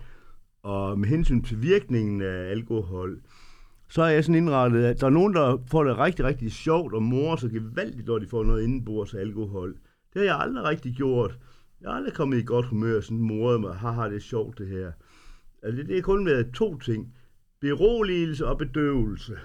Og 0.63 0.99
med 0.99 1.09
hensyn 1.09 1.43
til 1.43 1.63
virkningen 1.63 2.23
af 2.23 2.51
alkohol, 2.51 3.21
så 3.89 4.03
er 4.03 4.09
jeg 4.09 4.25
sådan 4.25 4.43
indrettet, 4.43 4.85
at 4.85 5.01
der 5.01 5.07
er 5.07 5.11
nogen, 5.11 5.35
der 5.35 5.59
får 5.71 5.85
det 5.85 5.99
rigtig, 5.99 6.25
rigtig 6.25 6.53
sjovt 6.53 6.95
og 6.95 7.03
morer 7.03 7.37
så 7.37 7.49
gevaldigt, 7.49 8.07
når 8.07 8.19
de 8.19 8.27
får 8.27 8.45
noget 8.45 8.63
indenbords 8.63 9.15
alkohol. 9.15 9.77
Det 10.13 10.21
har 10.21 10.25
jeg 10.25 10.41
aldrig 10.41 10.65
rigtig 10.65 10.95
gjort. 10.95 11.39
Jeg 11.81 11.91
har 11.91 11.97
aldrig 11.97 12.15
kommet 12.15 12.39
i 12.39 12.45
godt 12.45 12.67
humør 12.67 12.97
og 12.97 13.05
sådan 13.05 13.19
moret 13.19 13.61
mig, 13.61 13.75
haha, 13.75 14.09
det 14.09 14.17
er 14.17 14.21
sjovt 14.21 14.59
det 14.59 14.69
her. 14.69 14.93
Altså, 15.63 15.81
det, 15.81 15.89
det 15.89 15.99
er 15.99 16.03
kun 16.03 16.27
været 16.27 16.51
to 16.55 16.79
ting. 16.79 17.15
Beroligelse 17.61 18.47
og 18.47 18.59
bedøvelse. 18.59 19.39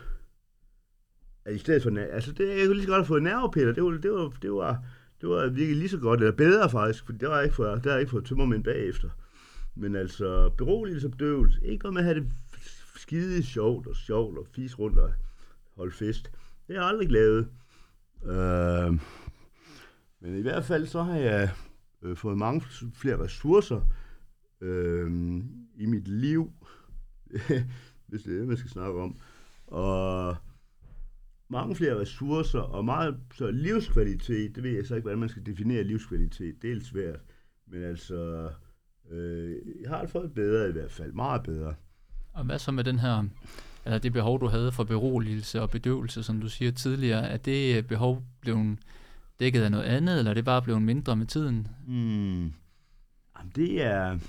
Altså, 1.46 1.56
i 1.56 1.58
stedet 1.58 1.84
for, 1.84 1.90
altså, 2.00 2.32
det, 2.32 2.48
jeg 2.48 2.66
kunne 2.66 2.74
lige 2.74 2.84
så 2.84 2.90
godt 2.90 3.00
have 3.00 3.06
fået 3.06 3.24
nervepiller. 3.24 3.74
Det 3.74 3.84
var, 3.84 3.90
det 3.92 4.12
var, 4.12 4.34
det 4.42 4.52
var, 4.52 4.84
det 5.22 5.30
var 5.30 5.48
virkelig 5.48 5.78
lige 5.78 5.90
så 5.90 5.98
godt, 5.98 6.20
eller 6.20 6.36
bedre 6.36 6.70
faktisk, 6.70 7.06
for 7.06 7.14
det 7.14 7.30
har 7.30 7.42
ikke 7.42 7.56
fået, 7.56 7.84
der 7.84 7.92
har 7.92 8.00
ikke 8.00 8.12
fået 8.12 8.26
tømmermænd 8.26 8.64
bagefter. 8.64 9.10
Men 9.76 9.96
altså, 9.96 10.50
beroligelse 10.58 11.08
og 11.08 11.12
bedøvelse. 11.12 11.60
Ikke 11.66 11.84
noget 11.84 11.94
med 11.94 12.02
at 12.02 12.06
have 12.06 12.20
det 12.20 12.32
skide 12.96 13.44
sjovt 13.44 13.88
og 13.88 13.96
sjovt 13.96 14.38
og 14.38 14.48
fis 14.52 14.80
rundt 14.80 15.00
og 15.00 15.12
holde 15.76 15.96
fest. 15.96 16.32
Det 16.68 16.76
har 16.76 16.84
jeg 16.84 16.90
aldrig 16.90 17.12
lavet. 17.12 17.48
Øh, 18.24 19.00
men 20.20 20.38
i 20.38 20.42
hvert 20.42 20.66
fald 20.66 20.88
så 20.88 21.04
har 21.04 21.16
jeg 21.16 21.50
øh, 22.02 22.18
fået 22.18 22.38
mange 22.38 22.62
flere 22.94 23.24
ressourcer 23.24 23.82
øh, 24.62 25.12
i 25.76 25.86
mit 25.86 26.08
liv, 26.08 26.52
hvis 28.08 28.24
det 28.24 28.34
er 28.34 28.40
det, 28.40 28.48
man 28.48 28.58
skal 28.58 28.70
snakke 28.72 29.02
om. 29.02 29.20
Og 29.68 30.36
mange 31.50 31.76
flere 31.76 32.00
ressourcer 32.00 32.60
og 32.60 32.86
meget 32.86 33.20
så 33.34 33.52
livskvalitet, 33.52 34.56
det 34.56 34.64
ved 34.64 34.72
jeg 34.72 34.86
så 34.86 34.96
ikke, 34.96 35.04
hvordan 35.04 35.20
man 35.20 35.30
skal 35.30 35.46
definere 35.46 35.84
livskvalitet. 35.84 36.62
Det 36.62 36.72
er 36.72 36.80
svært. 36.84 37.20
Men 37.68 37.84
altså, 37.84 38.50
øh, 39.12 39.56
jeg 39.82 39.90
har 39.90 40.02
det 40.02 40.10
fået 40.10 40.34
bedre 40.34 40.70
i 40.70 40.72
hvert 40.72 40.92
fald. 40.92 41.12
Meget 41.12 41.44
bedre. 41.44 41.76
Og 42.34 42.46
hvad 42.46 42.60
så 42.60 42.72
med 42.72 42.84
den 42.84 43.00
her, 43.00 43.24
eller 43.86 43.98
det 43.98 44.14
behov, 44.14 44.42
du 44.42 44.48
havde 44.48 44.72
for 44.72 44.84
beroligelse 44.84 45.62
og 45.62 45.70
bedøvelse, 45.70 46.24
som 46.24 46.42
du 46.42 46.50
siger 46.50 46.72
tidligere, 46.72 47.30
er 47.30 47.38
det 47.38 47.88
behov 47.88 48.24
blevet 48.42 48.78
dækket 49.40 49.62
af 49.62 49.72
noget 49.72 49.84
andet, 49.84 50.18
eller 50.18 50.30
er 50.30 50.34
det 50.34 50.46
bare 50.46 50.62
blevet 50.62 50.82
mindre 50.82 51.16
med 51.16 51.26
tiden? 51.26 51.68
Hmm. 51.88 52.54
Jamen, 53.38 53.52
det 53.56 53.82
er... 53.84 54.20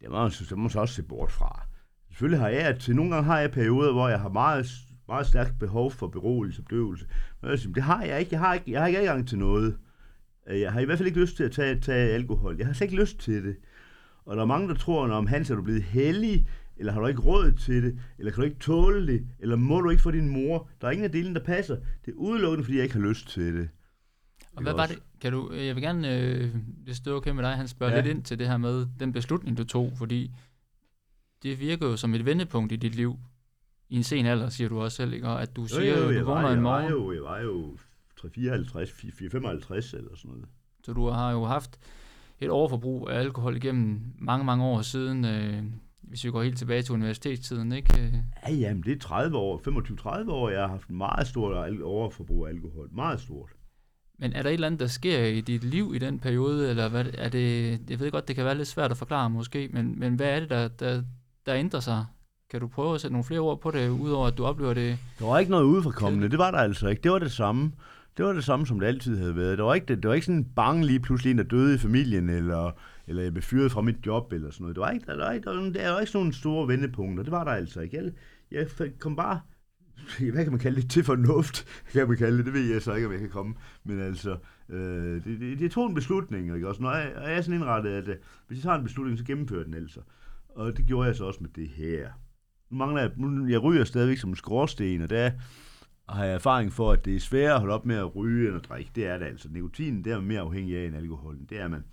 Det 0.00 0.10
må, 0.10 0.28
det 0.28 0.50
må 0.50 0.56
man 0.56 0.70
så 0.70 0.80
også 0.80 0.94
se 0.94 1.02
bort 1.02 1.32
fra. 1.32 1.62
Selvfølgelig 2.08 2.40
har 2.40 2.48
jeg 2.48 2.80
til 2.80 2.96
nogle 2.96 3.14
gange 3.14 3.26
har 3.26 3.38
jeg 3.38 3.50
perioder, 3.50 3.92
hvor 3.92 4.08
jeg 4.08 4.20
har 4.20 4.28
meget, 4.28 4.66
meget 5.08 5.26
stærkt 5.26 5.58
behov 5.58 5.90
for 5.90 6.06
beroligelse 6.06 6.60
og 6.60 6.64
bedøvelse. 6.64 7.06
Men 7.42 7.50
det 7.74 7.82
har 7.82 8.02
jeg 8.02 8.20
ikke. 8.20 8.32
Jeg 8.32 8.40
har 8.40 8.54
ikke, 8.54 8.70
jeg 8.70 8.80
har 8.80 8.86
ikke 8.86 8.98
adgang 8.98 9.28
til 9.28 9.38
noget. 9.38 9.76
Jeg 10.46 10.72
har 10.72 10.80
i 10.80 10.84
hvert 10.84 10.98
fald 10.98 11.06
ikke 11.06 11.20
lyst 11.20 11.36
til 11.36 11.44
at 11.44 11.52
tage, 11.52 11.80
tage 11.80 12.10
alkohol. 12.10 12.56
Jeg 12.58 12.66
har 12.66 12.72
slet 12.72 12.90
ikke 12.90 13.00
lyst 13.00 13.18
til 13.18 13.44
det. 13.44 13.56
Og 14.24 14.36
der 14.36 14.42
er 14.42 14.46
mange, 14.46 14.68
der 14.68 14.74
tror, 14.74 15.08
om 15.08 15.26
Hans 15.26 15.50
er 15.50 15.54
du 15.54 15.62
blevet 15.62 15.82
hellig, 15.82 16.48
eller 16.76 16.92
har 16.92 17.00
du 17.00 17.06
ikke 17.06 17.22
råd 17.22 17.52
til 17.52 17.82
det, 17.82 17.98
eller 18.18 18.32
kan 18.32 18.40
du 18.40 18.44
ikke 18.44 18.58
tåle 18.60 19.06
det, 19.06 19.26
eller 19.38 19.56
må 19.56 19.80
du 19.80 19.90
ikke 19.90 20.02
få 20.02 20.10
din 20.10 20.28
mor. 20.28 20.68
Der 20.80 20.86
er 20.86 20.90
ingen 20.90 21.04
af 21.04 21.12
delene, 21.12 21.34
der 21.34 21.44
passer. 21.44 21.76
Det 22.04 22.10
er 22.10 22.16
udelukkende, 22.16 22.64
fordi 22.64 22.76
jeg 22.76 22.84
ikke 22.84 22.96
har 22.96 23.08
lyst 23.08 23.28
til 23.28 23.54
det. 23.54 23.68
Og 24.56 24.62
hvad 24.62 24.72
var 24.72 24.86
det? 24.86 24.98
Kan 25.20 25.32
du, 25.32 25.52
jeg 25.52 25.74
vil 25.74 25.82
gerne, 25.82 26.18
øh, 26.18 26.54
hvis 26.84 27.00
det 27.00 27.10
er 27.10 27.14
okay 27.14 27.30
med 27.30 27.42
dig, 27.42 27.52
han 27.52 27.68
spørger 27.68 27.94
ja. 27.94 28.00
lidt 28.00 28.16
ind 28.16 28.24
til 28.24 28.38
det 28.38 28.48
her 28.48 28.56
med 28.56 28.86
den 29.00 29.12
beslutning, 29.12 29.58
du 29.58 29.64
tog, 29.64 29.92
fordi 29.98 30.30
det 31.42 31.60
virker 31.60 31.86
jo 31.86 31.96
som 31.96 32.14
et 32.14 32.24
vendepunkt 32.24 32.72
i 32.72 32.76
dit 32.76 32.94
liv. 32.94 33.18
I 33.88 33.96
en 33.96 34.02
sen 34.02 34.26
alder, 34.26 34.48
siger 34.48 34.68
du 34.68 34.80
også 34.80 34.96
selv, 34.96 35.12
ikke? 35.12 35.28
Og 35.28 35.42
at 35.42 35.56
du 35.56 35.66
siger, 35.66 35.98
jo, 35.98 36.04
jo, 36.04 36.10
jo, 36.10 36.20
du 36.20 36.24
vågner 36.24 36.48
en 36.48 36.60
morgen. 36.60 36.84
Jeg 36.84 36.94
var 36.94 37.00
jo, 37.00 37.12
jeg 37.12 37.22
var 37.22 37.40
jo 37.40 37.76
354, 38.16 38.90
455 38.92 39.94
eller 39.94 40.10
sådan 40.16 40.30
noget. 40.30 40.46
Så 40.84 40.92
du 40.92 41.08
har 41.08 41.32
jo 41.32 41.44
haft 41.44 41.78
et 42.40 42.50
overforbrug 42.50 43.08
af 43.10 43.18
alkohol 43.18 43.56
igennem 43.56 44.00
mange, 44.18 44.44
mange 44.44 44.64
år 44.64 44.82
siden, 44.82 45.24
øh, 45.24 45.62
hvis 46.02 46.24
vi 46.24 46.30
går 46.30 46.42
helt 46.42 46.58
tilbage 46.58 46.82
til 46.82 46.94
universitetstiden, 46.94 47.72
ikke? 47.72 48.22
Ja, 48.48 48.54
jamen 48.54 48.82
det 48.82 48.92
er 48.92 48.98
30 48.98 49.36
år, 49.36 50.24
25-30 50.26 50.30
år, 50.30 50.50
jeg 50.50 50.60
har 50.60 50.68
haft 50.68 50.90
meget 50.90 51.26
stort 51.26 51.82
overforbrug 51.82 52.46
af 52.46 52.50
alkohol. 52.50 52.88
Meget 52.92 53.20
stort. 53.20 53.50
Men 54.18 54.32
er 54.32 54.42
der 54.42 54.50
et 54.50 54.54
eller 54.54 54.66
andet, 54.66 54.80
der 54.80 54.86
sker 54.86 55.24
i 55.24 55.40
dit 55.40 55.64
liv 55.64 55.92
i 55.94 55.98
den 55.98 56.18
periode, 56.18 56.70
eller 56.70 56.88
hvad, 56.88 57.06
er 57.14 57.28
det, 57.28 57.80
jeg 57.90 58.00
ved 58.00 58.10
godt, 58.10 58.28
det 58.28 58.36
kan 58.36 58.44
være 58.44 58.56
lidt 58.56 58.68
svært 58.68 58.90
at 58.90 58.96
forklare 58.96 59.30
måske, 59.30 59.68
men, 59.72 59.98
men 59.98 60.14
hvad 60.14 60.36
er 60.36 60.40
det, 60.40 60.50
der, 60.50 60.68
der, 60.68 61.02
der 61.46 61.54
ændrer 61.54 61.80
sig? 61.80 62.04
Kan 62.50 62.60
du 62.60 62.68
prøve 62.68 62.94
at 62.94 63.00
sætte 63.00 63.12
nogle 63.12 63.24
flere 63.24 63.40
ord 63.40 63.60
på 63.60 63.70
det, 63.70 63.88
udover 63.88 64.26
at 64.26 64.38
du 64.38 64.44
oplever 64.44 64.74
det? 64.74 64.98
Der 65.18 65.26
var 65.26 65.38
ikke 65.38 65.50
noget 65.50 65.64
udefrakommende, 65.64 66.28
det 66.28 66.38
var 66.38 66.50
der 66.50 66.58
altså 66.58 66.88
ikke. 66.88 67.02
Det 67.02 67.12
var 67.12 67.18
det 67.18 67.32
samme. 67.32 67.72
Det 68.16 68.24
var 68.24 68.32
det 68.32 68.44
samme, 68.44 68.66
som 68.66 68.80
det 68.80 68.86
altid 68.86 69.18
havde 69.18 69.36
været. 69.36 69.58
Det 69.58 69.64
var 69.64 69.74
ikke, 69.74 69.86
det, 69.86 69.96
det 70.02 70.08
var 70.08 70.14
ikke 70.14 70.26
sådan 70.26 70.44
bang 70.44 70.84
lige 70.84 71.00
pludselig 71.00 71.30
en, 71.30 71.38
der 71.38 71.44
døde 71.44 71.74
i 71.74 71.78
familien, 71.78 72.28
eller, 72.28 72.70
eller 73.06 73.22
jeg 73.22 73.32
blev 73.32 73.42
fyret 73.42 73.72
fra 73.72 73.80
mit 73.80 74.06
job, 74.06 74.32
eller 74.32 74.50
sådan 74.50 74.62
noget. 74.62 74.76
Det 74.76 74.80
var 74.80 74.90
ikke, 74.90 75.06
der, 75.06 75.16
var 75.16 75.32
ikke, 75.32 75.44
der, 75.44 75.70
der 75.70 75.90
var 75.90 76.00
ikke 76.00 76.12
sådan 76.12 76.24
nogle 76.24 76.34
store 76.34 76.68
vendepunkter. 76.68 77.22
Det 77.22 77.32
var 77.32 77.44
der 77.44 77.50
altså 77.50 77.80
ikke. 77.80 77.96
Jeg, 77.96 78.12
jeg 78.50 78.66
kom 78.98 79.16
bare 79.16 79.40
hvad 80.32 80.44
kan 80.44 80.52
man 80.52 80.60
kalde 80.60 80.82
det, 80.82 80.90
til 80.90 81.04
fornuft, 81.04 81.66
kan 81.92 82.08
man 82.08 82.16
kalde 82.16 82.38
det, 82.38 82.46
det 82.46 82.54
ved 82.54 82.72
jeg 82.72 82.82
så 82.82 82.94
ikke, 82.94 83.06
om 83.06 83.12
jeg 83.12 83.20
kan 83.20 83.30
komme, 83.30 83.54
men 83.84 84.00
altså, 84.00 84.36
øh, 84.68 85.24
det, 85.24 85.40
det, 85.40 85.58
det 85.58 85.70
tog 85.70 85.86
en 85.86 85.94
beslutning, 85.94 86.54
ikke 86.54 86.68
også, 86.68 86.82
når 86.82 86.94
jeg, 86.94 87.12
jeg 87.14 87.34
er 87.34 87.40
sådan 87.40 87.60
indrettet, 87.60 87.90
at 87.90 88.08
øh, 88.08 88.16
hvis 88.46 88.58
jeg 88.58 88.62
tager 88.62 88.76
en 88.76 88.84
beslutning, 88.84 89.18
så 89.18 89.24
gennemfører 89.24 89.64
den 89.64 89.74
altså, 89.74 90.00
og 90.48 90.76
det 90.76 90.86
gjorde 90.86 91.06
jeg 91.06 91.16
så 91.16 91.24
også 91.24 91.40
med 91.40 91.50
det 91.56 91.68
her. 91.68 92.08
Nu 92.70 92.78
mangler 92.78 93.00
jeg, 93.00 93.10
nu, 93.16 93.46
jeg 93.46 93.62
ryger 93.62 93.84
stadigvæk 93.84 94.18
som 94.18 94.30
en 94.30 94.36
skorsten, 94.36 95.02
og 95.02 95.10
der 95.10 95.30
har 96.08 96.24
jeg 96.24 96.34
erfaring 96.34 96.72
for, 96.72 96.92
at 96.92 97.04
det 97.04 97.16
er 97.16 97.20
sværere 97.20 97.54
at 97.54 97.60
holde 97.60 97.74
op 97.74 97.86
med 97.86 97.96
at 97.96 98.16
ryge 98.16 98.48
end 98.48 98.56
at 98.56 98.64
drikke, 98.68 98.90
det 98.94 99.06
er 99.06 99.18
det 99.18 99.26
altså. 99.26 99.48
Nikotinen, 99.48 100.04
det 100.04 100.12
er 100.12 100.20
mere 100.20 100.40
afhængig 100.40 100.78
af 100.78 100.86
end 100.86 100.96
alkoholen, 100.96 101.46
det 101.48 101.60
er 101.60 101.68
man. 101.68 101.84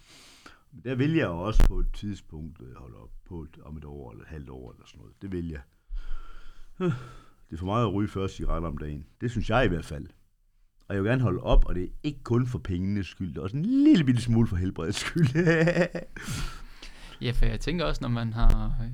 Men 0.72 0.82
der 0.84 0.96
vil 0.96 1.14
jeg 1.14 1.28
også 1.28 1.68
på 1.68 1.80
et 1.80 1.88
tidspunkt 1.94 2.62
øh, 2.62 2.76
holde 2.76 2.96
op 2.98 3.10
på 3.26 3.42
et, 3.42 3.60
om 3.66 3.78
et 3.78 3.86
år 3.86 4.12
eller 4.12 4.24
et 4.24 4.30
halvt 4.30 4.50
år 4.50 4.72
eller 4.72 4.86
sådan 4.88 5.00
noget. 5.00 5.14
Det 5.22 5.32
vil 5.32 5.50
jeg. 5.50 5.62
Det 7.50 7.54
er 7.54 7.58
for 7.58 7.66
meget 7.66 7.86
at 7.86 7.94
ryge 7.94 8.08
40 8.08 8.30
cigaretter 8.30 8.70
om 8.70 8.78
dagen. 8.78 9.06
Det 9.22 9.32
synes 9.32 9.50
jeg 9.50 9.66
i 9.66 9.68
hvert 9.68 9.86
fald. 9.86 10.08
Og 10.88 10.96
jeg 10.96 11.04
vil 11.04 11.10
gerne 11.10 11.22
holde 11.22 11.42
op, 11.42 11.66
og 11.66 11.76
det 11.76 11.84
er 11.84 11.88
ikke 12.04 12.24
kun 12.24 12.48
for 12.48 12.60
pengenes 12.60 13.08
skyld. 13.08 13.30
Det 13.30 13.38
er 13.38 13.42
også 13.42 13.58
en 13.58 13.66
lille 13.66 14.04
bitte 14.04 14.22
smule 14.22 14.48
for 14.48 14.56
helbredets 14.56 15.00
skyld. 15.00 15.28
ja, 17.22 17.32
for 17.32 17.46
jeg 17.46 17.60
tænker 17.60 17.86
også, 17.86 18.02
når 18.02 18.10
man 18.10 18.34
har 18.34 18.78
øh, 18.84 18.92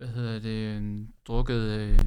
hvad 0.00 0.08
hedder 0.08 0.38
det, 0.38 0.82
øh, 0.82 0.98
drukket 1.26 1.80
øh, 1.80 1.98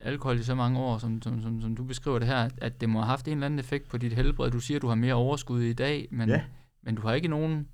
alkohol 0.00 0.38
i 0.38 0.42
så 0.42 0.54
mange 0.54 0.78
år, 0.80 0.98
som, 0.98 1.22
som, 1.22 1.42
som, 1.42 1.60
som 1.60 1.76
du 1.76 1.84
beskriver 1.84 2.18
det 2.18 2.28
her, 2.28 2.48
at 2.58 2.80
det 2.80 2.88
må 2.88 2.98
have 2.98 3.06
haft 3.06 3.28
en 3.28 3.32
eller 3.32 3.46
anden 3.46 3.58
effekt 3.58 3.88
på 3.88 3.98
dit 3.98 4.12
helbred. 4.12 4.50
Du 4.50 4.60
siger, 4.60 4.78
at 4.78 4.82
du 4.82 4.88
har 4.88 4.94
mere 4.94 5.14
overskud 5.14 5.60
i 5.60 5.72
dag, 5.72 6.08
men, 6.10 6.28
ja. 6.28 6.42
men 6.82 6.94
du 6.94 7.02
har 7.02 7.14
ikke 7.14 7.28
nogen 7.28 7.68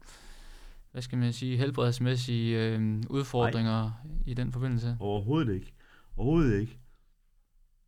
hvad 0.97 1.03
skal 1.03 1.19
man 1.19 1.33
sige, 1.33 1.57
helbredsmæssige 1.57 2.67
øh, 2.67 3.03
udfordringer 3.11 3.83
Nej. 3.83 4.15
i 4.27 4.35
den 4.35 4.53
forbindelse? 4.53 4.97
Overhovedet 5.01 5.55
ikke. 5.55 5.73
Overhovedet 6.17 6.61
ikke. 6.61 6.79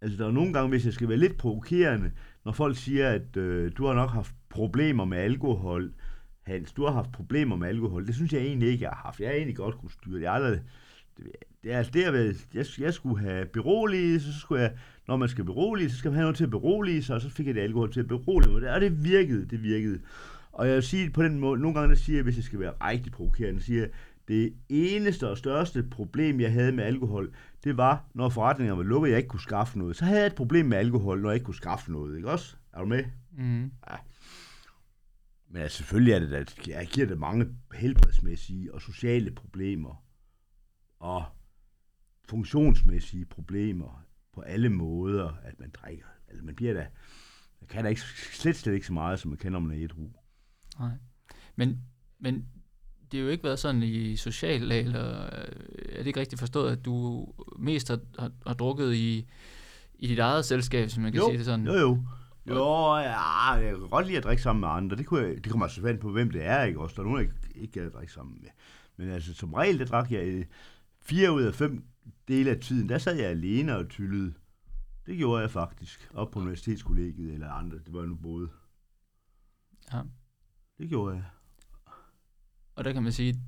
Altså, 0.00 0.18
der 0.18 0.26
er 0.26 0.32
nogle 0.32 0.52
gange, 0.52 0.68
hvis 0.68 0.84
jeg 0.84 0.92
skal 0.92 1.08
være 1.08 1.18
lidt 1.18 1.36
provokerende, 1.36 2.10
når 2.44 2.52
folk 2.52 2.76
siger, 2.76 3.08
at 3.08 3.36
øh, 3.36 3.72
du 3.76 3.86
har 3.86 3.94
nok 3.94 4.10
haft 4.10 4.34
problemer 4.48 5.04
med 5.04 5.18
alkohol, 5.18 5.94
Hans, 6.42 6.72
du 6.72 6.84
har 6.84 6.92
haft 6.92 7.12
problemer 7.12 7.56
med 7.56 7.68
alkohol. 7.68 8.06
Det 8.06 8.14
synes 8.14 8.32
jeg 8.32 8.40
egentlig 8.40 8.68
ikke, 8.68 8.82
jeg 8.82 8.90
har 8.90 9.02
haft. 9.04 9.20
Jeg 9.20 9.28
har 9.28 9.34
egentlig 9.34 9.56
godt 9.56 9.78
kunne 9.78 9.90
styre 9.90 10.16
det. 10.16 10.22
Jeg 10.22 10.32
aldrig, 10.32 10.60
det, 11.62 11.72
er 11.72 11.78
altså 11.78 11.92
det, 11.92 12.02
jeg, 12.02 12.34
jeg, 12.54 12.66
jeg 12.78 12.94
skulle 12.94 13.20
have 13.20 13.46
beroliget, 13.46 14.22
så 14.22 14.40
skulle 14.40 14.62
jeg, 14.62 14.72
når 15.08 15.16
man 15.16 15.28
skal 15.28 15.44
berolige, 15.44 15.90
så 15.90 15.96
skal 15.96 16.10
man 16.10 16.16
have 16.16 16.24
noget 16.24 16.36
til 16.36 16.44
at 16.44 16.50
berolige 16.50 17.02
sig, 17.02 17.14
og 17.14 17.20
så 17.20 17.30
fik 17.30 17.46
jeg 17.46 17.54
det 17.54 17.60
alkohol 17.60 17.92
til 17.92 18.00
at 18.00 18.08
berolige 18.08 18.52
mig. 18.52 18.70
Og 18.70 18.80
det 18.80 19.04
virkede, 19.04 19.46
det 19.46 19.62
virkede. 19.62 20.00
Og 20.52 20.66
jeg 20.66 20.74
vil 20.74 20.82
sige 20.82 21.10
på 21.10 21.22
den 21.22 21.40
måde, 21.40 21.60
nogle 21.60 21.80
gange 21.80 21.94
der 21.94 22.00
siger 22.00 22.16
jeg, 22.16 22.24
hvis 22.24 22.36
jeg 22.36 22.44
skal 22.44 22.60
være 22.60 22.72
rigtig 22.82 23.12
provokerende, 23.12 23.60
siger 23.62 23.80
jeg, 23.80 23.90
det 24.28 24.54
eneste 24.68 25.28
og 25.28 25.38
største 25.38 25.82
problem, 25.82 26.40
jeg 26.40 26.52
havde 26.52 26.72
med 26.72 26.84
alkohol, 26.84 27.34
det 27.64 27.76
var, 27.76 28.04
når 28.14 28.28
forretningerne 28.28 28.78
var 28.78 28.84
lukket, 28.84 29.10
jeg 29.10 29.16
ikke 29.16 29.28
kunne 29.28 29.40
skaffe 29.40 29.78
noget. 29.78 29.96
Så 29.96 30.04
havde 30.04 30.20
jeg 30.20 30.26
et 30.26 30.34
problem 30.34 30.66
med 30.66 30.78
alkohol, 30.78 31.20
når 31.20 31.30
jeg 31.30 31.34
ikke 31.34 31.44
kunne 31.44 31.54
skaffe 31.54 31.92
noget, 31.92 32.16
ikke 32.16 32.30
også? 32.30 32.56
Er 32.72 32.80
du 32.80 32.86
med? 32.86 33.04
Mm. 33.38 33.62
Ja. 33.62 33.96
Men 35.50 35.62
altså, 35.62 35.76
selvfølgelig 35.76 36.12
er 36.12 36.18
det, 36.18 36.32
at 36.32 36.68
jeg 36.68 36.86
giver 36.86 37.06
det 37.06 37.18
mange 37.18 37.46
helbredsmæssige 37.74 38.74
og 38.74 38.82
sociale 38.82 39.30
problemer. 39.30 40.04
Og 40.98 41.24
funktionsmæssige 42.28 43.24
problemer 43.24 44.04
på 44.34 44.40
alle 44.40 44.68
måder, 44.68 45.32
at 45.42 45.60
man 45.60 45.70
drikker. 45.70 46.06
Altså, 46.28 46.44
man 46.44 46.54
bliver 46.54 46.74
da, 46.74 46.86
man 47.60 47.68
kan 47.68 47.84
da 47.84 47.90
ikke, 47.90 48.00
slet, 48.32 48.56
slet 48.56 48.74
ikke 48.74 48.86
så 48.86 48.92
meget, 48.92 49.20
som 49.20 49.28
man 49.28 49.38
kan, 49.38 49.52
når 49.52 49.58
man 49.58 49.78
er 49.78 49.84
ædru. 49.84 50.10
Nej. 50.78 50.90
Men, 51.56 51.80
men 52.18 52.46
det 53.12 53.20
har 53.20 53.24
jo 53.24 53.30
ikke 53.30 53.44
været 53.44 53.58
sådan 53.58 53.82
i 53.82 54.16
social 54.16 54.60
lag, 54.60 54.80
eller 54.80 55.24
øh, 55.24 55.48
er 55.92 55.98
det 55.98 56.06
ikke 56.06 56.20
rigtigt 56.20 56.38
forstået, 56.38 56.72
at 56.72 56.84
du 56.84 57.26
mest 57.58 57.88
har, 57.88 57.98
har, 58.18 58.30
har 58.46 58.54
drukket 58.54 58.94
i, 58.94 59.28
i 59.94 60.06
dit 60.06 60.18
eget 60.18 60.44
selskab, 60.44 60.90
som 60.90 61.02
man 61.02 61.12
kan 61.12 61.20
jo, 61.20 61.26
sige 61.26 61.38
det 61.38 61.44
sådan? 61.44 61.66
Jo, 61.66 61.72
jo. 61.72 62.02
Jo, 62.48 62.96
ja, 62.96 63.52
jeg 63.52 63.70
kan 63.70 63.88
godt 63.88 64.06
lide 64.06 64.18
at 64.18 64.24
drikke 64.24 64.42
sammen 64.42 64.60
med 64.60 64.68
andre. 64.68 64.96
Det, 64.96 65.06
kunne 65.06 65.26
jeg, 65.26 65.44
det 65.44 65.50
kommer 65.50 65.66
altså 65.66 65.96
på, 66.00 66.10
hvem 66.10 66.30
det 66.30 66.46
er, 66.46 66.62
ikke 66.62 66.80
også? 66.80 66.94
Der 66.94 67.00
er 67.00 67.04
nogen, 67.04 67.18
jeg 67.18 67.28
ikke, 67.28 67.60
ikke 67.60 67.72
kan 67.72 67.92
drikke 67.92 68.12
sammen 68.12 68.38
med. 68.40 68.48
Men 68.96 69.10
altså, 69.10 69.34
som 69.34 69.54
regel, 69.54 69.78
der 69.78 69.84
drak 69.84 70.12
jeg 70.12 70.46
fire 71.08 71.32
ud 71.32 71.42
af 71.42 71.54
fem 71.54 71.84
dele 72.28 72.50
af 72.50 72.60
tiden, 72.60 72.88
der 72.88 72.98
sad 72.98 73.16
jeg 73.16 73.26
alene 73.26 73.76
og 73.76 73.88
tyllede. 73.88 74.34
Det 75.06 75.16
gjorde 75.16 75.42
jeg 75.42 75.50
faktisk, 75.50 76.10
op 76.14 76.30
på 76.30 76.40
universitetskollegiet 76.40 77.34
eller 77.34 77.50
andre, 77.50 77.78
det 77.78 77.92
var 77.92 78.06
nu 78.06 78.14
både. 78.14 78.48
Ja. 79.92 80.02
Det 80.78 80.88
gjorde 80.88 81.16
jeg. 81.16 81.24
Og 82.74 82.84
der 82.84 82.92
kan 82.92 83.02
man 83.02 83.12
sige, 83.12 83.40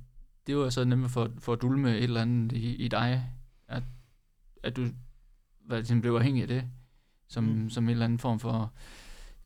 det 0.47 0.57
var 0.57 0.71
så 0.71 0.85
nemlig 0.85 1.11
for, 1.11 1.31
for 1.39 1.53
at 1.53 1.63
dulme 1.63 1.97
et 1.97 2.05
eller 2.05 2.23
andet 2.23 2.53
i, 2.53 2.75
i 2.75 2.89
dig, 2.89 3.33
at, 3.69 3.83
at 4.63 4.77
du 4.77 4.87
hvad, 5.67 5.79
ligesom 5.79 6.01
blev 6.01 6.13
afhængig 6.13 6.43
af 6.43 6.49
det, 6.49 6.65
som, 7.29 7.45
mm. 7.45 7.71
som 7.71 7.85
en 7.85 7.91
eller 7.91 8.05
anden 8.05 8.19
form 8.19 8.41
for, 8.41 8.75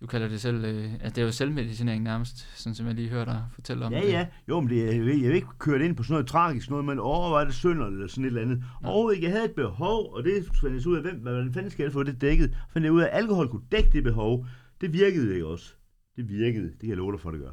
du 0.01 0.07
kalder 0.07 0.29
det 0.29 0.41
selv, 0.41 0.65
øh, 0.65 0.95
at 1.01 1.17
det 1.17 1.23
er 1.23 1.27
jo 1.27 1.33
selvmedicinering 1.33 2.03
nærmest, 2.03 2.59
sådan 2.59 2.75
som 2.75 2.87
jeg 2.87 2.95
lige 2.95 3.09
hørte 3.09 3.31
dig 3.31 3.45
fortælle 3.53 3.87
om 3.87 3.93
ja, 3.93 4.01
det. 4.01 4.09
Ja, 4.09 4.27
jo, 4.49 4.61
men 4.61 4.71
det, 4.71 4.87
jeg, 4.87 4.95
jeg 4.97 5.05
vil 5.05 5.35
ikke 5.35 5.47
køre 5.59 5.85
ind 5.85 5.97
på 5.97 6.03
sådan 6.03 6.13
noget 6.13 6.27
tragisk, 6.27 6.71
noget, 6.71 6.85
men 6.85 6.99
overvejer 6.99 7.45
det 7.45 7.55
synd 7.55 7.83
eller 7.83 8.07
sådan 8.07 8.25
et 8.25 8.29
eller 8.29 8.43
andet. 8.43 8.65
Ja. 8.83 8.89
Og 8.89 9.15
jeg 9.23 9.31
havde 9.31 9.45
et 9.45 9.55
behov, 9.55 10.15
og 10.15 10.25
det 10.25 10.45
fandt 10.61 10.77
jeg 10.77 10.87
ud 10.87 10.97
af, 10.97 11.03
hvem, 11.03 11.17
hvad 11.17 11.53
fanden 11.53 11.71
skal 11.71 11.83
jeg 11.83 11.93
få 11.93 12.03
det 12.03 12.21
dækket? 12.21 12.57
Fandt 12.73 12.85
jeg 12.85 12.93
ud 12.93 13.01
af, 13.01 13.05
at 13.07 13.11
alkohol 13.13 13.49
kunne 13.49 13.67
dække 13.73 13.91
det 13.93 14.05
behov. 14.05 14.47
Det 14.81 14.93
virkede 14.93 15.33
ikke 15.35 15.47
også. 15.47 15.75
Det 16.17 16.29
virkede, 16.29 16.71
det 16.71 16.81
kan 16.81 16.89
jeg 16.89 16.97
love 16.97 17.13
dig 17.13 17.21
for, 17.21 17.31
det 17.31 17.41
gør. 17.41 17.53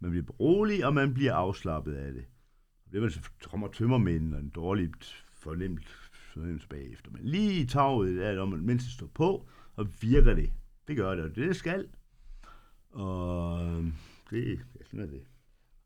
Man 0.00 0.10
bliver 0.10 0.26
rolig, 0.26 0.86
og 0.86 0.94
man 0.94 1.14
bliver 1.14 1.34
afslappet 1.34 1.94
af 1.94 2.12
det. 2.12 2.24
Det 2.92 3.02
man 3.02 3.10
så 3.10 3.20
kommer 3.50 3.68
tømmermænd 3.68 4.34
og 4.34 4.40
en 4.40 4.48
dårlig 4.48 4.88
fornemt 5.32 5.88
fornemmelse 6.32 6.68
bagefter. 6.68 7.10
Men 7.10 7.20
lige 7.24 7.60
i 7.60 7.66
taget 7.66 8.26
er 8.26 8.44
det, 8.44 8.62
mens 8.62 8.84
det 8.84 8.92
står 8.92 9.10
på, 9.14 9.48
og 9.76 9.88
virker 10.00 10.34
det. 10.34 10.52
Det 10.90 10.98
gør 10.98 11.14
det, 11.14 11.24
og 11.24 11.36
det, 11.36 11.56
skal. 11.56 11.86
Og 12.90 13.58
det, 14.30 14.48
ja, 14.48 14.84
sådan 14.84 15.00
er 15.00 15.06
det. 15.06 15.20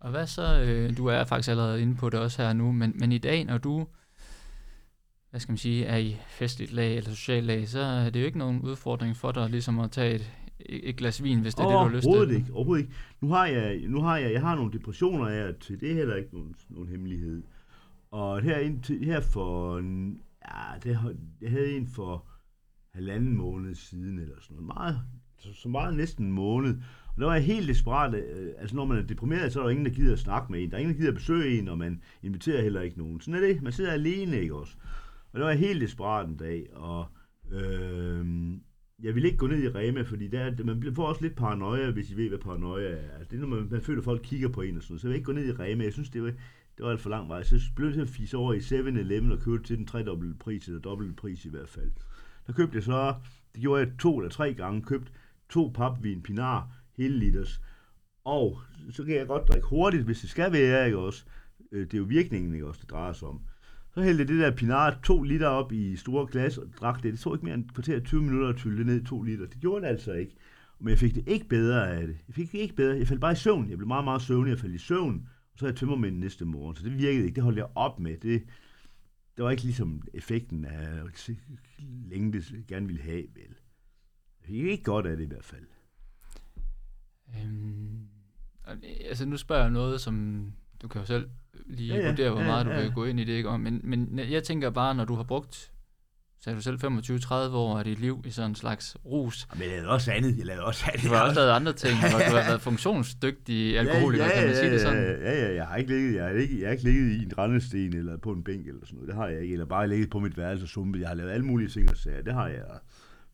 Og 0.01 0.11
hvad 0.11 0.27
så, 0.27 0.63
øh, 0.63 0.97
du 0.97 1.07
er 1.07 1.25
faktisk 1.25 1.49
allerede 1.49 1.83
inde 1.83 1.97
på 1.97 2.11
det 2.11 2.21
også 2.21 2.43
her 2.43 2.53
nu, 2.53 2.73
men, 2.73 2.93
men 2.97 3.13
i 3.13 3.19
dag, 3.19 3.45
når 3.45 3.59
du, 3.59 3.87
hvad 5.31 5.41
skal 5.41 5.53
man 5.53 5.59
sige, 5.59 5.85
er 5.85 5.97
i 5.97 6.17
festligt 6.29 6.73
lag 6.73 6.97
eller 6.97 7.11
social 7.11 7.45
lag, 7.45 7.69
så 7.69 7.81
er 7.81 8.11
det 8.11 8.21
jo 8.21 8.27
ikke 8.27 8.39
nogen 8.39 8.61
udfordring 8.61 9.17
for 9.17 9.33
dig 9.33 9.51
ligesom 9.51 9.79
at 9.79 9.91
tage 9.91 10.15
et, 10.15 10.31
et 10.61 10.97
glas 10.97 11.23
vin, 11.23 11.41
hvis 11.41 11.55
det 11.55 11.65
er 11.65 11.69
det, 11.69 11.75
du 11.75 11.79
har 11.79 11.89
lyst 11.89 12.09
til. 12.29 12.37
Ikke, 12.37 12.53
overhovedet 12.53 12.83
ikke. 12.83 12.95
Nu 13.21 13.29
har 13.29 13.47
jeg, 13.47 13.81
nu 13.89 14.03
har 14.03 14.17
jeg, 14.17 14.33
jeg 14.33 14.41
har 14.41 14.55
nogle 14.55 14.73
depressioner 14.73 15.27
af 15.27 15.55
til, 15.55 15.81
det 15.81 15.91
er 15.91 15.95
heller 15.95 16.17
ikke 16.17 16.35
nogen, 16.35 16.55
nogen 16.69 16.89
hemmelighed. 16.89 17.43
Og 18.11 18.43
her, 18.43 18.59
indtil, 18.59 19.05
her 19.05 19.21
for, 19.21 19.77
ja, 19.77 20.79
det, 20.83 21.17
jeg 21.41 21.51
havde 21.51 21.77
en 21.77 21.89
for 21.89 22.27
halvanden 22.95 23.37
måned 23.37 23.75
siden, 23.75 24.19
eller 24.19 24.35
sådan 24.41 24.57
noget. 24.57 24.67
Meget, 24.67 25.01
så, 25.39 25.53
så 25.53 25.69
meget 25.69 25.97
næsten 25.97 26.27
en 26.27 26.33
måned. 26.33 26.77
Og 27.07 27.21
der 27.21 27.27
var 27.27 27.35
jeg 27.35 27.45
helt 27.45 27.69
desperat. 27.69 28.15
Øh, 28.15 28.53
altså, 28.59 28.77
når 28.77 28.85
man 28.85 28.99
er 28.99 29.03
deprimeret, 29.03 29.53
så 29.53 29.61
er 29.61 29.65
der 29.65 29.71
ingen, 29.71 29.87
der 29.87 29.93
gider 29.93 30.13
at 30.13 30.19
snakke 30.19 30.53
med 30.53 30.63
en. 30.63 30.71
Der 30.71 30.77
er 30.77 30.81
ingen, 30.81 30.95
der 30.95 30.99
gider 30.99 31.11
at 31.11 31.17
besøge 31.17 31.59
en, 31.59 31.69
og 31.69 31.79
man 31.79 32.03
inviterer 32.23 32.63
heller 32.63 32.81
ikke 32.81 32.99
nogen. 32.99 33.21
Sådan 33.21 33.43
er 33.43 33.47
det. 33.47 33.63
Man 33.63 33.73
sidder 33.73 33.93
alene, 33.93 34.41
ikke 34.41 34.55
også? 34.55 34.77
Og 35.33 35.39
der 35.39 35.45
var 35.45 35.51
jeg 35.51 35.61
helt 35.61 35.81
desperat 35.81 36.29
en 36.29 36.37
dag, 36.37 36.67
og 36.73 37.07
øh, 37.53 38.27
jeg 39.03 39.15
vil 39.15 39.25
ikke 39.25 39.37
gå 39.37 39.47
ned 39.47 39.63
i 39.63 39.69
Rema, 39.69 40.03
fordi 40.03 40.29
der, 40.29 40.65
man 40.65 40.95
får 40.95 41.07
også 41.07 41.23
lidt 41.23 41.37
paranoia, 41.37 41.91
hvis 41.91 42.11
I 42.11 42.17
ved, 42.17 42.29
hvad 42.29 42.39
paranoia 42.39 42.89
er. 42.89 43.11
Altså, 43.19 43.29
det 43.31 43.37
er, 43.37 43.41
når 43.41 43.57
man, 43.57 43.69
man 43.71 43.83
føler, 43.83 44.01
at 44.01 44.05
folk 44.05 44.21
kigger 44.25 44.49
på 44.49 44.61
en 44.61 44.77
og 44.77 44.83
sådan 44.83 44.93
noget. 44.93 45.01
Så 45.01 45.09
jeg 45.09 45.11
vil 45.11 45.17
ikke 45.17 45.27
gå 45.27 45.33
ned 45.33 45.47
i 45.47 45.53
Rema. 45.53 45.85
Jeg 45.85 45.93
synes, 45.93 46.11
det 46.11 46.23
var, 46.23 46.29
det 46.77 46.85
var 46.85 46.91
alt 46.91 47.01
for 47.01 47.11
lang 47.11 47.29
vej. 47.29 47.43
Så 47.43 47.61
blev 47.77 47.89
jeg 47.89 47.95
til 47.95 48.01
at 48.01 48.09
fise 48.09 48.37
over 48.37 48.53
i 48.53 48.59
7-Eleven 48.59 49.33
og 49.33 49.39
købe 49.39 49.63
til 49.63 49.79
den 49.79 49.87
tredobbelte 49.87 50.39
pris, 50.39 50.67
eller 50.67 50.81
dobbelte 50.81 51.15
pris 51.15 51.45
i 51.45 51.51
hvert 51.51 51.69
fald. 51.69 51.91
Der 52.47 52.53
købte 52.53 52.77
jeg 52.77 52.83
så, 52.83 53.15
det 53.55 53.61
gjorde 53.61 53.83
jeg 53.83 53.93
to 53.99 54.19
eller 54.19 54.31
tre 54.31 54.55
gange, 54.55 54.83
købt 54.83 55.13
to 55.49 55.71
papvin 55.75 56.23
Pinar, 56.23 56.69
hele 56.97 57.19
liters. 57.19 57.61
Og 58.25 58.59
så 58.91 59.05
kan 59.05 59.15
jeg 59.15 59.27
godt 59.27 59.49
drikke 59.49 59.69
hurtigt, 59.69 60.05
hvis 60.05 60.21
det 60.21 60.31
skal 60.31 60.53
være, 60.53 60.87
ikke 60.87 60.99
også? 60.99 61.25
Øh, 61.73 61.87
det 61.87 61.95
er 61.95 61.99
jo 61.99 62.05
virkningen, 62.05 62.55
ikke 62.55 62.67
også, 62.67 62.81
det 62.83 62.91
drejer 62.91 63.13
sig 63.13 63.29
om. 63.29 63.41
Så 63.95 64.03
hældte 64.03 64.21
jeg 64.21 64.29
det 64.29 64.39
der 64.39 64.57
Pinard 64.57 65.03
to 65.03 65.23
liter 65.23 65.47
op 65.47 65.73
i 65.73 65.97
store 65.97 66.27
glas 66.27 66.59
og 66.59 66.67
drak 66.81 67.03
det. 67.03 67.13
Det 67.13 67.21
tog 67.21 67.35
ikke 67.35 67.45
mere 67.45 67.55
end 67.55 67.69
kvarter 67.69 68.01
20 68.01 68.23
minutter 68.23 68.49
at 68.49 68.57
tylde 68.57 68.79
det 68.79 68.87
ned 68.87 69.03
i 69.03 69.05
to 69.05 69.23
liter. 69.23 69.47
Det 69.47 69.61
gjorde 69.61 69.83
det 69.83 69.89
altså 69.89 70.13
ikke. 70.13 70.37
Men 70.81 70.89
jeg 70.89 70.99
fik 70.99 71.15
det 71.15 71.29
ikke 71.29 71.49
bedre 71.49 71.91
af 71.91 72.07
det. 72.07 72.17
Jeg 72.29 72.35
fik 72.35 72.53
det 72.53 72.59
ikke 72.59 72.75
bedre. 72.75 72.99
Jeg 72.99 73.09
faldt 73.09 73.21
bare 73.21 73.33
i 73.33 73.37
søvn. 73.37 73.71
Jeg 73.71 73.79
blev 73.79 73.89
meget, 73.89 74.05
meget 74.05 74.23
søvnig. 74.23 74.51
Jeg 74.51 74.59
faldt 74.59 74.75
i 74.75 74.79
søvn. 74.79 75.29
Og 75.53 75.59
så 75.59 75.65
havde 75.65 75.73
jeg 75.73 75.79
tømmermænd 75.79 76.19
næste 76.19 76.45
morgen. 76.45 76.77
Så 76.77 76.85
det 76.85 76.99
virkede 76.99 77.25
ikke. 77.25 77.35
Det 77.35 77.43
holdt 77.43 77.59
jeg 77.59 77.67
op 77.75 78.01
med. 78.01 78.17
Det, 78.17 78.43
det 79.37 79.45
var 79.45 79.51
ikke 79.51 79.63
ligesom 79.63 80.03
effekten 80.15 80.65
af 80.65 81.03
længe 81.79 82.33
det 82.33 82.67
gerne 82.69 82.87
ville 82.87 83.03
have, 83.03 83.23
vel. 83.35 83.55
Jeg 84.41 84.47
fik 84.47 84.57
ikke 84.57 84.85
godt 84.85 85.07
af 85.07 85.17
det 85.17 85.25
i 85.25 85.29
hvert 85.29 85.45
fald. 85.45 85.67
Øhm, 87.29 88.09
altså 89.09 89.27
nu 89.27 89.37
spørger 89.37 89.63
jeg 89.63 89.71
noget, 89.71 90.01
som 90.01 90.47
du 90.83 90.89
kan 90.89 91.01
jo 91.01 91.07
selv 91.07 91.31
lige 91.67 91.95
ja, 91.95 92.01
ja, 92.01 92.09
vurdere, 92.09 92.31
hvor 92.31 92.43
meget 92.43 92.67
ja, 92.67 92.71
ja. 92.71 92.79
du 92.79 92.83
vil 92.83 92.93
gå 92.93 93.05
ind 93.05 93.21
i 93.21 93.25
det, 93.25 93.33
ikke? 93.33 93.59
Men, 93.59 93.81
men 93.85 94.19
jeg 94.19 94.45
tænker 94.45 94.71
bare, 94.71 94.95
når 94.95 95.05
du 95.05 95.15
har 95.15 95.23
brugt 95.23 95.74
sagde 96.45 96.57
du 96.57 96.63
selv, 96.63 96.79
25-30 96.85 97.35
år 97.35 97.79
af 97.79 97.85
dit 97.85 98.01
liv 98.01 98.23
i 98.27 98.31
sådan 98.31 98.51
en 98.51 98.55
slags 98.55 98.97
rus. 99.05 99.47
Men 99.53 99.63
jeg 99.63 99.71
lavede 99.71 99.89
også 99.89 100.13
andet. 100.13 100.39
Jeg 100.39 100.47
lavede 100.47 100.65
også 100.65 100.85
andet. 100.93 101.05
Du 101.05 101.15
har 101.15 101.23
også 101.23 101.41
lavet 101.41 101.51
andre 101.51 101.73
ting, 101.73 101.99
hvor 102.01 102.09
du 102.09 102.37
har 102.37 102.49
været 102.51 102.61
funktionsdygtig 102.61 103.61
alkoholiker, 103.81 104.25
ja, 104.25 104.31
ja, 104.31 104.37
kan 104.39 104.47
man 104.47 104.57
sige 104.57 104.71
det 104.71 104.81
sådan? 104.81 105.03
Ja, 105.03 105.33
ja, 105.43 105.55
jeg 105.55 105.67
har 105.67 105.77
ikke 105.77 105.91
ligget, 105.91 106.15
jeg 106.15 106.25
har 106.25 106.31
ikke, 106.31 106.61
jeg 106.61 106.67
har 106.69 106.73
ikke 106.73 106.85
ligget 106.85 107.11
i 107.11 107.23
en 107.23 107.39
rændesten 107.39 107.97
eller 107.97 108.17
på 108.17 108.33
en 108.33 108.45
bænk 108.45 108.67
eller 108.67 108.81
sådan 108.87 108.95
noget. 108.95 109.09
Det 109.09 109.17
har 109.17 109.27
jeg 109.29 109.43
ikke. 109.43 109.53
Eller 109.53 109.67
bare 109.67 109.89
ligget 109.89 110.11
på 110.11 110.19
mit 110.21 110.37
værelse 110.37 110.65
og 110.65 110.69
sumpet. 110.69 111.01
Jeg 111.01 111.09
har 111.09 111.15
lavet 111.15 111.31
alle 111.31 111.47
mulige 111.47 111.69
ting 111.69 111.91
og 111.91 111.97
sager. 111.97 112.23
Det 112.23 112.35
har 112.35 112.49
jeg 112.49 112.65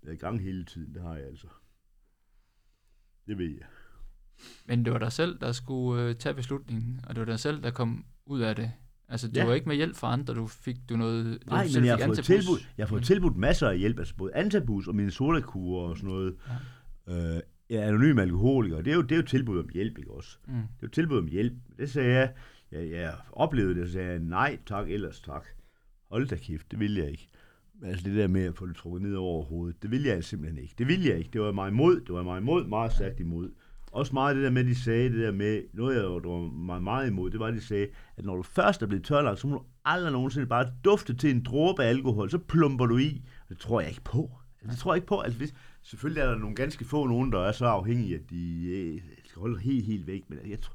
været 0.02 0.14
i 0.16 0.18
gang 0.18 0.40
hele 0.42 0.64
tiden. 0.64 0.94
Det 0.94 1.02
har 1.02 1.14
jeg 1.14 1.26
altså. 1.26 1.46
Det 3.26 3.38
ved 3.38 3.50
jeg. 3.50 3.66
Men 4.66 4.84
det 4.84 4.92
var 4.92 4.98
dig 4.98 5.12
selv, 5.12 5.38
der 5.40 5.52
skulle 5.52 6.02
øh, 6.02 6.14
tage 6.14 6.34
beslutningen, 6.34 7.00
og 7.06 7.14
det 7.14 7.20
var 7.20 7.26
dig 7.26 7.40
selv, 7.40 7.62
der 7.62 7.70
kom 7.70 8.04
ud 8.26 8.40
af 8.40 8.56
det. 8.56 8.72
Altså, 9.10 9.28
du 9.28 9.32
Ja. 9.40 9.44
var 9.46 9.54
ikke 9.54 9.68
med 9.68 9.76
hjælp 9.76 9.96
fra 9.96 10.12
andre, 10.12 10.34
du 10.34 10.46
fik 10.46 10.76
du 10.88 10.96
noget... 10.96 11.24
du 11.46 11.50
Nej, 11.50 11.66
selv 11.66 11.80
men 11.82 11.86
jeg 11.86 11.96
har, 11.96 12.06
fået 12.06 12.24
tilbudt, 12.24 12.68
jeg 12.78 12.84
har 12.84 12.88
fået 12.88 13.00
Mm. 13.00 13.04
tilbudt 13.04 13.36
masser 13.36 13.68
af 13.68 13.78
hjælp, 13.78 13.98
altså 13.98 14.14
både 14.16 14.34
antabus 14.34 14.88
og 14.88 14.94
mine 14.96 15.10
solakurer 15.10 15.88
og 15.88 15.96
sådan 15.96 16.10
noget. 16.10 16.34
Ja. 17.08 17.36
Øh, 17.36 17.40
jeg 17.70 17.78
er 17.78 17.86
anonym 17.88 18.18
alkoholiker, 18.18 18.76
det 18.82 18.90
er, 18.90 18.94
jo, 18.94 19.02
det 19.02 19.12
er 19.12 19.16
jo 19.16 19.22
tilbud 19.22 19.58
om 19.58 19.68
hjælp, 19.74 19.98
ikke 19.98 20.10
også? 20.10 20.38
Mm. 20.46 20.52
Det 20.54 20.60
er 20.62 20.66
jo 20.82 20.88
tilbud 20.88 21.18
om 21.18 21.26
hjælp. 21.26 21.52
Det 21.78 21.90
sagde 21.90 22.14
jeg, 22.14 22.32
jeg, 22.72 22.90
jeg 22.90 23.14
oplevede 23.32 23.80
det, 23.80 23.86
så 23.86 23.92
sagde 23.92 24.08
jeg, 24.10 24.18
nej 24.18 24.58
tak, 24.66 24.90
ellers 24.90 25.20
tak. 25.20 25.44
Hold 26.10 26.28
da 26.28 26.36
kæft, 26.36 26.70
det 26.70 26.80
vil 26.80 26.94
jeg 26.94 27.10
ikke. 27.10 27.28
Altså 27.84 28.04
det 28.04 28.16
der 28.16 28.28
med 28.28 28.42
at 28.44 28.54
få 28.56 28.66
det 28.66 28.76
trukket 28.76 29.02
ned 29.02 29.14
over 29.14 29.44
hovedet, 29.44 29.82
det 29.82 29.90
vil 29.90 30.02
jeg 30.02 30.24
simpelthen 30.24 30.62
ikke. 30.62 30.74
Det 30.78 30.88
vil 30.88 31.02
jeg 31.04 31.18
ikke. 31.18 31.30
Det 31.32 31.40
var 31.40 31.52
mig 31.52 31.68
imod, 31.68 32.00
det 32.00 32.14
var 32.14 32.22
mig 32.22 32.38
imod, 32.38 32.66
meget 32.66 32.92
stærkt 32.92 33.20
imod. 33.20 33.50
Også 33.90 34.12
meget 34.12 34.36
det 34.36 34.44
der 34.44 34.50
med, 34.50 34.64
de 34.64 34.74
sagde, 34.74 35.12
det 35.12 35.18
der 35.18 35.32
med, 35.32 35.62
noget 35.72 35.96
jeg 35.96 36.04
var 36.04 36.50
meget, 36.50 36.82
meget 36.82 37.08
imod, 37.08 37.30
det 37.30 37.40
var, 37.40 37.46
at 37.46 37.54
de 37.54 37.60
sagde, 37.60 37.88
at 38.16 38.24
når 38.24 38.36
du 38.36 38.42
først 38.42 38.82
er 38.82 38.86
blevet 38.86 39.04
tørlagt, 39.04 39.40
så 39.40 39.46
må 39.46 39.56
du 39.56 39.64
aldrig 39.84 40.12
nogensinde 40.12 40.46
bare 40.46 40.72
dufte 40.84 41.14
til 41.14 41.30
en 41.30 41.42
dråbe 41.42 41.84
af 41.84 41.88
alkohol, 41.88 42.30
så 42.30 42.38
plumper 42.38 42.86
du 42.86 42.98
i. 42.98 43.22
Det 43.48 43.58
tror 43.58 43.80
jeg 43.80 43.90
ikke 43.90 44.04
på. 44.04 44.30
Altså, 44.60 44.70
det 44.70 44.78
tror 44.78 44.92
jeg 44.92 44.96
ikke 44.96 45.06
på. 45.06 45.20
Altså, 45.20 45.38
hvis, 45.38 45.54
selvfølgelig 45.82 46.20
er 46.20 46.26
der 46.26 46.38
nogle 46.38 46.56
ganske 46.56 46.84
få 46.84 47.06
nogen, 47.06 47.32
der 47.32 47.40
er 47.40 47.52
så 47.52 47.66
afhængige, 47.66 48.14
at 48.14 48.30
de 48.30 48.62
øh, 48.62 49.00
skal 49.24 49.40
holde 49.40 49.60
helt, 49.60 49.86
helt 49.86 50.06
væk. 50.06 50.30
Men 50.30 50.38
jeg, 50.50 50.60
tror, 50.60 50.74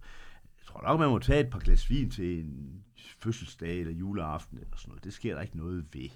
jeg 0.60 0.66
tror 0.66 0.82
nok, 0.88 1.00
man 1.00 1.10
må 1.10 1.20
tage 1.20 1.40
et 1.40 1.50
par 1.50 1.60
glas 1.60 1.90
vin 1.90 2.10
til 2.10 2.40
en 2.40 2.84
fødselsdag 3.20 3.80
eller 3.80 3.94
juleaften 3.94 4.58
eller 4.58 4.78
sådan 4.78 4.90
noget. 4.90 5.04
Det 5.04 5.14
sker 5.14 5.36
der 5.36 5.42
ikke 5.42 5.58
noget 5.58 5.86
ved. 5.94 6.10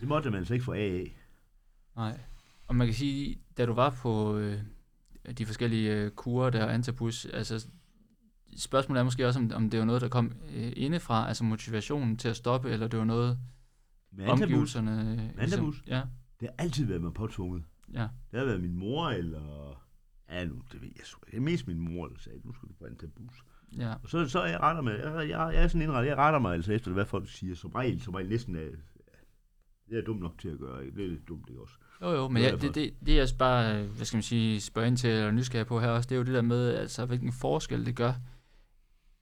Det 0.00 0.08
måtte 0.08 0.30
man 0.30 0.38
altså 0.38 0.54
ikke 0.54 0.64
få 0.64 0.72
af. 0.72 1.16
Nej. 1.96 2.20
Og 2.66 2.76
man 2.76 2.86
kan 2.86 2.94
sige, 2.94 3.38
da 3.58 3.66
du 3.66 3.72
var 3.72 3.90
på 4.02 4.36
øh, 4.36 4.58
de 5.38 5.46
forskellige 5.46 5.92
øh, 5.94 6.10
kurer 6.10 6.50
der, 6.50 6.66
antabus, 6.66 7.24
altså 7.24 7.66
spørgsmålet 8.56 9.00
er 9.00 9.04
måske 9.04 9.26
også, 9.26 9.38
om, 9.40 9.50
om 9.54 9.70
det 9.70 9.78
var 9.80 9.86
noget, 9.86 10.02
der 10.02 10.08
kom 10.08 10.32
øh, 10.54 10.72
indefra, 10.76 11.28
altså 11.28 11.44
motivationen 11.44 12.16
til 12.16 12.28
at 12.28 12.36
stoppe, 12.36 12.70
eller 12.70 12.88
det 12.88 12.98
var 12.98 13.04
noget, 13.04 13.38
Med 14.12 14.24
antabus, 14.24 14.42
omgivelserne... 14.42 15.12
øh, 15.36 15.42
Antabus? 15.44 15.82
Ja, 15.86 16.02
det 16.40 16.48
har 16.48 16.64
altid 16.64 16.84
været 16.86 17.02
mig 17.02 17.14
påtvunget. 17.14 17.62
ja. 17.94 18.08
Det 18.30 18.38
har 18.38 18.44
været 18.46 18.60
min 18.60 18.74
mor, 18.78 19.08
eller... 19.08 19.74
Ja, 20.30 20.44
nu, 20.44 20.54
det 20.72 20.82
ved 20.82 20.88
jeg 20.96 21.04
sgu. 21.06 21.20
Det 21.30 21.36
er 21.36 21.40
mest 21.40 21.66
min 21.66 21.78
mor, 21.78 22.06
der 22.08 22.14
sagde, 22.18 22.40
nu 22.44 22.52
skal 22.52 22.68
du 22.68 22.74
på 22.78 22.84
antabus. 22.84 23.34
Ja, 23.78 23.94
Og 24.02 24.08
så, 24.08 24.28
så 24.28 24.44
jeg 24.44 24.60
retter 24.60 24.82
med, 24.82 24.92
jeg, 24.98 25.28
jeg, 25.28 25.50
jeg 25.54 25.62
er 25.62 25.68
sådan 25.68 25.82
indrettet, 25.82 26.08
jeg 26.10 26.16
retter 26.18 26.38
mig 26.38 26.54
altså 26.54 26.72
efter, 26.72 26.92
hvad 26.92 27.06
folk 27.06 27.28
siger. 27.28 27.54
Som 27.54 27.70
regel, 27.70 28.00
som 28.02 28.14
regel 28.14 28.28
næsten 28.28 28.56
er, 28.56 28.68
det 29.88 29.94
er 29.94 29.98
jeg 29.98 30.06
dum 30.06 30.16
nok 30.16 30.38
til 30.38 30.48
at 30.48 30.58
gøre, 30.58 30.86
ikke? 30.86 30.96
Det 30.96 31.04
er 31.04 31.08
lidt 31.08 31.28
dumt, 31.28 31.48
ikke 31.48 31.60
også? 31.60 31.74
jo 32.02 32.12
jo, 32.12 32.28
men 32.28 32.42
Det 32.42 32.50
ja, 32.50 32.56
det, 32.56 32.74
det, 32.74 32.94
det 33.06 33.16
jeg 33.16 33.28
bare, 33.38 33.82
hvad 33.82 34.06
skal 34.06 34.16
man 34.16 34.22
sige, 34.22 34.60
spørger 34.60 34.88
ind 34.88 34.96
til, 34.96 35.10
eller 35.10 35.30
nysgerrig 35.30 35.66
på 35.66 35.80
her 35.80 35.88
også, 35.88 36.06
det 36.08 36.14
er 36.14 36.18
jo 36.18 36.24
det 36.24 36.34
der 36.34 36.42
med, 36.42 36.74
altså 36.74 37.06
hvilken 37.06 37.32
forskel 37.32 37.86
det 37.86 37.96
gør, 37.96 38.12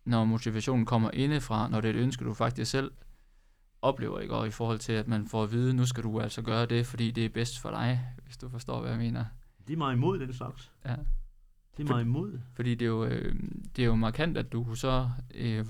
når 0.04 0.24
motivationen 0.24 0.86
kommer 0.86 1.10
indefra, 1.12 1.68
når 1.68 1.80
det 1.80 1.90
er 1.90 1.94
et 1.94 2.00
ønske, 2.00 2.24
du 2.24 2.34
faktisk 2.34 2.70
selv 2.70 2.90
oplever, 3.82 4.20
ikke? 4.20 4.34
Og 4.34 4.46
i 4.46 4.50
forhold 4.50 4.78
til, 4.78 4.92
at 4.92 5.08
man 5.08 5.26
får 5.26 5.42
at 5.42 5.52
vide, 5.52 5.74
nu 5.74 5.86
skal 5.86 6.02
du 6.02 6.20
altså 6.20 6.42
gøre 6.42 6.66
det, 6.66 6.86
fordi 6.86 7.10
det 7.10 7.24
er 7.24 7.28
bedst 7.28 7.60
for 7.60 7.70
dig, 7.70 8.06
hvis 8.24 8.36
du 8.36 8.48
forstår, 8.48 8.80
hvad 8.80 8.90
jeg 8.90 8.98
mener. 8.98 9.24
Det 9.66 9.72
er 9.72 9.76
mig 9.78 9.92
imod, 9.92 10.18
den 10.18 10.32
slags. 10.32 10.72
Ja. 10.84 10.96
Det 11.76 11.90
er 11.90 11.94
mig 11.94 12.02
imod. 12.02 12.40
Fordi 12.54 12.74
det 12.74 12.82
er 12.82 12.90
jo, 12.90 13.04
øh, 13.04 13.34
det 13.76 13.82
er 13.82 13.86
jo 13.86 13.94
markant, 13.94 14.38
at 14.38 14.52
du 14.52 14.74
så 14.74 15.10
øh, 15.34 15.66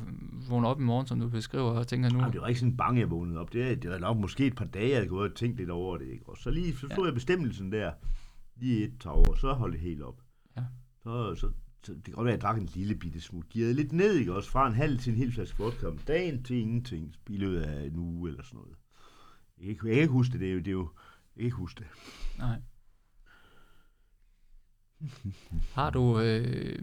vågner 0.51 0.69
op 0.69 0.81
i 0.81 0.85
morgen, 0.85 1.07
som 1.07 1.21
du 1.21 1.29
beskriver, 1.29 1.71
og 1.71 1.89
tænker 1.89 2.11
nu, 2.11 2.19
Jamen, 2.19 2.33
det 2.33 2.41
var 2.41 2.47
ikke 2.49 2.61
sådan 2.61 2.77
bange, 2.77 3.01
jeg 3.01 3.11
vågnede 3.11 3.39
op. 3.41 3.53
Det 3.53 3.71
er, 3.71 3.75
det 3.75 3.91
var 3.91 3.99
nok 3.99 4.17
måske 4.19 4.47
et 4.47 4.55
par 4.57 4.65
dage, 4.65 4.89
jeg 4.89 4.97
havde 4.97 5.09
gået 5.09 5.31
og 5.31 5.37
tænkt 5.37 5.57
lidt 5.57 5.71
over 5.71 5.97
det. 5.99 6.07
Ikke? 6.09 6.29
Og 6.29 6.37
så 6.37 6.51
lige 6.51 6.77
så 6.77 6.87
Ja. 6.91 6.95
tog 6.95 7.07
jeg 7.07 7.15
bestemmelsen 7.15 7.73
der, 7.73 7.93
lige 8.57 8.85
et 8.85 8.93
tag 9.01 9.13
over, 9.13 9.35
så 9.35 9.53
holdt 9.53 9.73
det 9.73 9.81
helt 9.81 10.03
op. 10.03 10.21
Ja. 10.57 10.63
Så, 11.03 11.35
så, 11.35 11.51
så, 11.85 11.95
det 11.95 12.05
kan 12.05 12.15
godt 12.15 12.25
være, 12.25 12.35
at 12.35 12.39
jeg 12.43 12.49
drak 12.49 12.59
en 12.61 12.69
lille 12.75 12.95
bitte 12.95 13.21
smule. 13.21 13.47
Gearede 13.53 13.75
lidt 13.75 13.93
ned, 13.93 14.15
ikke? 14.15 14.35
Også 14.35 14.51
fra 14.51 14.67
en 14.67 14.75
halv 14.75 14.99
til 14.99 15.11
en 15.13 15.17
hel 15.19 15.33
flaske 15.33 15.59
vodka 15.59 15.87
om 15.87 15.99
dagen 15.99 16.43
til 16.43 16.57
ingenting 16.57 17.15
i 17.31 17.37
løbet 17.37 17.61
af 17.61 17.87
en 17.87 17.97
uge 17.97 18.29
eller 18.31 18.43
sådan 18.43 18.59
noget. 18.59 18.75
Jeg 19.59 19.65
kan 19.65 19.71
ikke, 19.71 19.87
jeg 19.87 19.95
kan 19.95 20.03
ikke 20.03 20.13
huske 20.13 20.33
det, 20.33 20.41
det 20.41 20.49
er 20.49 20.53
jo, 20.53 20.59
det 20.59 20.69
er 20.69 20.73
jo 20.73 20.89
jeg 21.37 21.41
kan 21.41 21.45
ikke 21.45 21.57
huske 21.57 21.79
det. 21.79 21.87
nej. 22.39 22.61
Har 25.75 25.91
du, 25.91 26.21
øh, 26.21 26.79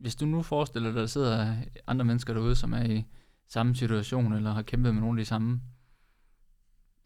hvis 0.00 0.16
du 0.16 0.26
nu 0.26 0.42
forestiller 0.42 0.88
dig, 0.88 0.96
at 0.96 1.00
der 1.00 1.06
sidder 1.06 1.54
andre 1.86 2.04
mennesker 2.04 2.34
derude, 2.34 2.56
som 2.56 2.72
er 2.72 2.84
i 2.84 3.04
samme 3.48 3.74
situation, 3.76 4.32
eller 4.32 4.52
har 4.52 4.62
kæmpet 4.62 4.94
med 4.94 5.02
nogle 5.02 5.20
af 5.20 5.24
de 5.24 5.28
samme 5.28 5.60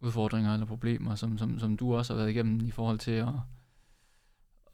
udfordringer 0.00 0.52
eller 0.54 0.66
problemer, 0.66 1.14
som, 1.14 1.38
som, 1.38 1.58
som 1.58 1.76
du 1.76 1.94
også 1.94 2.12
har 2.12 2.18
været 2.18 2.30
igennem 2.30 2.60
i 2.66 2.70
forhold 2.70 2.98
til 2.98 3.10
at, 3.10 3.28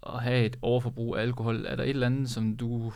at 0.07 0.23
have 0.23 0.47
et 0.47 0.57
overforbrug 0.63 1.17
af 1.17 1.23
alkohol, 1.23 1.67
er 1.69 1.77
der 1.77 1.83
et 1.85 1.91
eller 1.91 2.07
andet, 2.07 2.31
som 2.31 2.57
du 2.57 2.93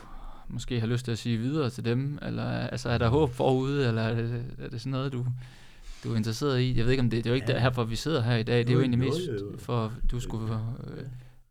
måske 0.48 0.80
har 0.80 0.87
lyst 0.87 1.04
til 1.04 1.12
at 1.12 1.18
sige 1.18 1.37
videre 1.38 1.70
til 1.70 1.85
dem, 1.85 2.18
eller 2.22 2.44
altså, 2.44 2.88
er 2.88 2.98
der 2.98 3.09
håb 3.09 3.30
forude, 3.30 3.88
eller 3.88 4.02
er 4.02 4.14
det, 4.14 4.44
er 4.59 4.68
det 4.68 4.80
sådan 4.80 4.90
noget, 4.92 5.12
du, 5.12 5.26
du 6.04 6.12
er 6.12 6.16
interesseret 6.16 6.61
i? 6.61 6.76
Jeg 6.76 6.85
ved 6.85 6.90
ikke, 6.90 7.00
om 7.02 7.11
det, 7.11 7.24
det 7.24 7.30
er 7.30 7.35
jo 7.35 7.35
ikke 7.35 7.52
Ja. 7.52 7.59
derfor, 7.59 7.85
vi 7.85 7.96
sidder 7.96 8.22
her 8.22 8.37
i 8.37 8.42
dag, 8.42 8.59
det 8.59 8.68
er 8.68 8.72
jo 8.72 8.78
Jo, 8.78 8.83
egentlig 8.83 8.98
mest 8.98 9.18
jo, 9.28 9.50
jo. 9.52 9.59
for, 9.59 9.92
du 10.11 10.20
skulle, 10.20 10.54
øh, 10.87 11.04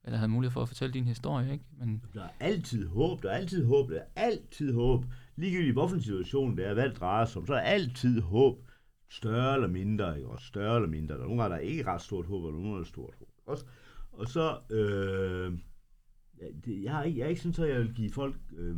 eller 0.03 0.17
havde 0.17 0.31
mulighed 0.31 0.51
for 0.51 0.61
at 0.61 0.67
fortælle 0.67 0.93
din 0.93 1.05
historie, 1.05 1.51
ikke? 1.51 1.65
Men 1.79 2.03
Der 2.13 2.23
er 2.23 2.29
altid 2.39 2.87
håb, 2.87 3.23
der 3.23 3.29
er 3.31 3.35
altid 3.37 3.65
håb, 3.65 3.89
der 3.89 3.99
er 3.99 4.05
altid 4.15 4.73
håb. 4.73 5.05
Ligegyldigt 5.35 5.73
hvilken 5.73 6.01
situation 6.01 6.57
det 6.57 6.67
er, 6.67 6.73
hvad 6.73 6.89
det 6.89 6.99
drejer 6.99 7.25
sig 7.25 7.41
om, 7.41 7.47
så 7.47 7.53
er 7.53 7.59
altid 7.59 8.21
håb. 8.21 8.57
Større 9.09 9.53
eller 9.53 9.67
mindre, 9.67 10.17
ikke 10.17 10.29
Og 10.29 10.41
Større 10.41 10.75
eller 10.75 10.89
mindre. 10.89 11.15
Der 11.15 11.21
er 11.21 11.25
nogle 11.25 11.41
gange, 11.41 11.55
der 11.55 11.61
er 11.61 11.65
ikke 11.65 11.85
ret 11.85 12.01
stort 12.01 12.25
håb, 12.25 12.43
og 12.43 12.51
nogle 12.51 12.63
gange 12.67 12.75
er 12.75 12.83
der 12.83 12.87
stort 12.87 13.15
håb. 13.19 13.27
Også. 13.45 13.65
Og 14.11 14.27
så, 14.27 14.57
øh, 14.69 15.57
det, 16.65 16.83
jeg, 16.83 16.91
har 16.91 17.03
ikke, 17.03 17.19
jeg 17.19 17.25
er 17.25 17.29
ikke 17.29 17.41
sådan, 17.41 17.63
at 17.65 17.71
jeg 17.75 17.79
vil 17.79 17.93
give 17.93 18.11
folk, 18.11 18.35
øh, 18.57 18.77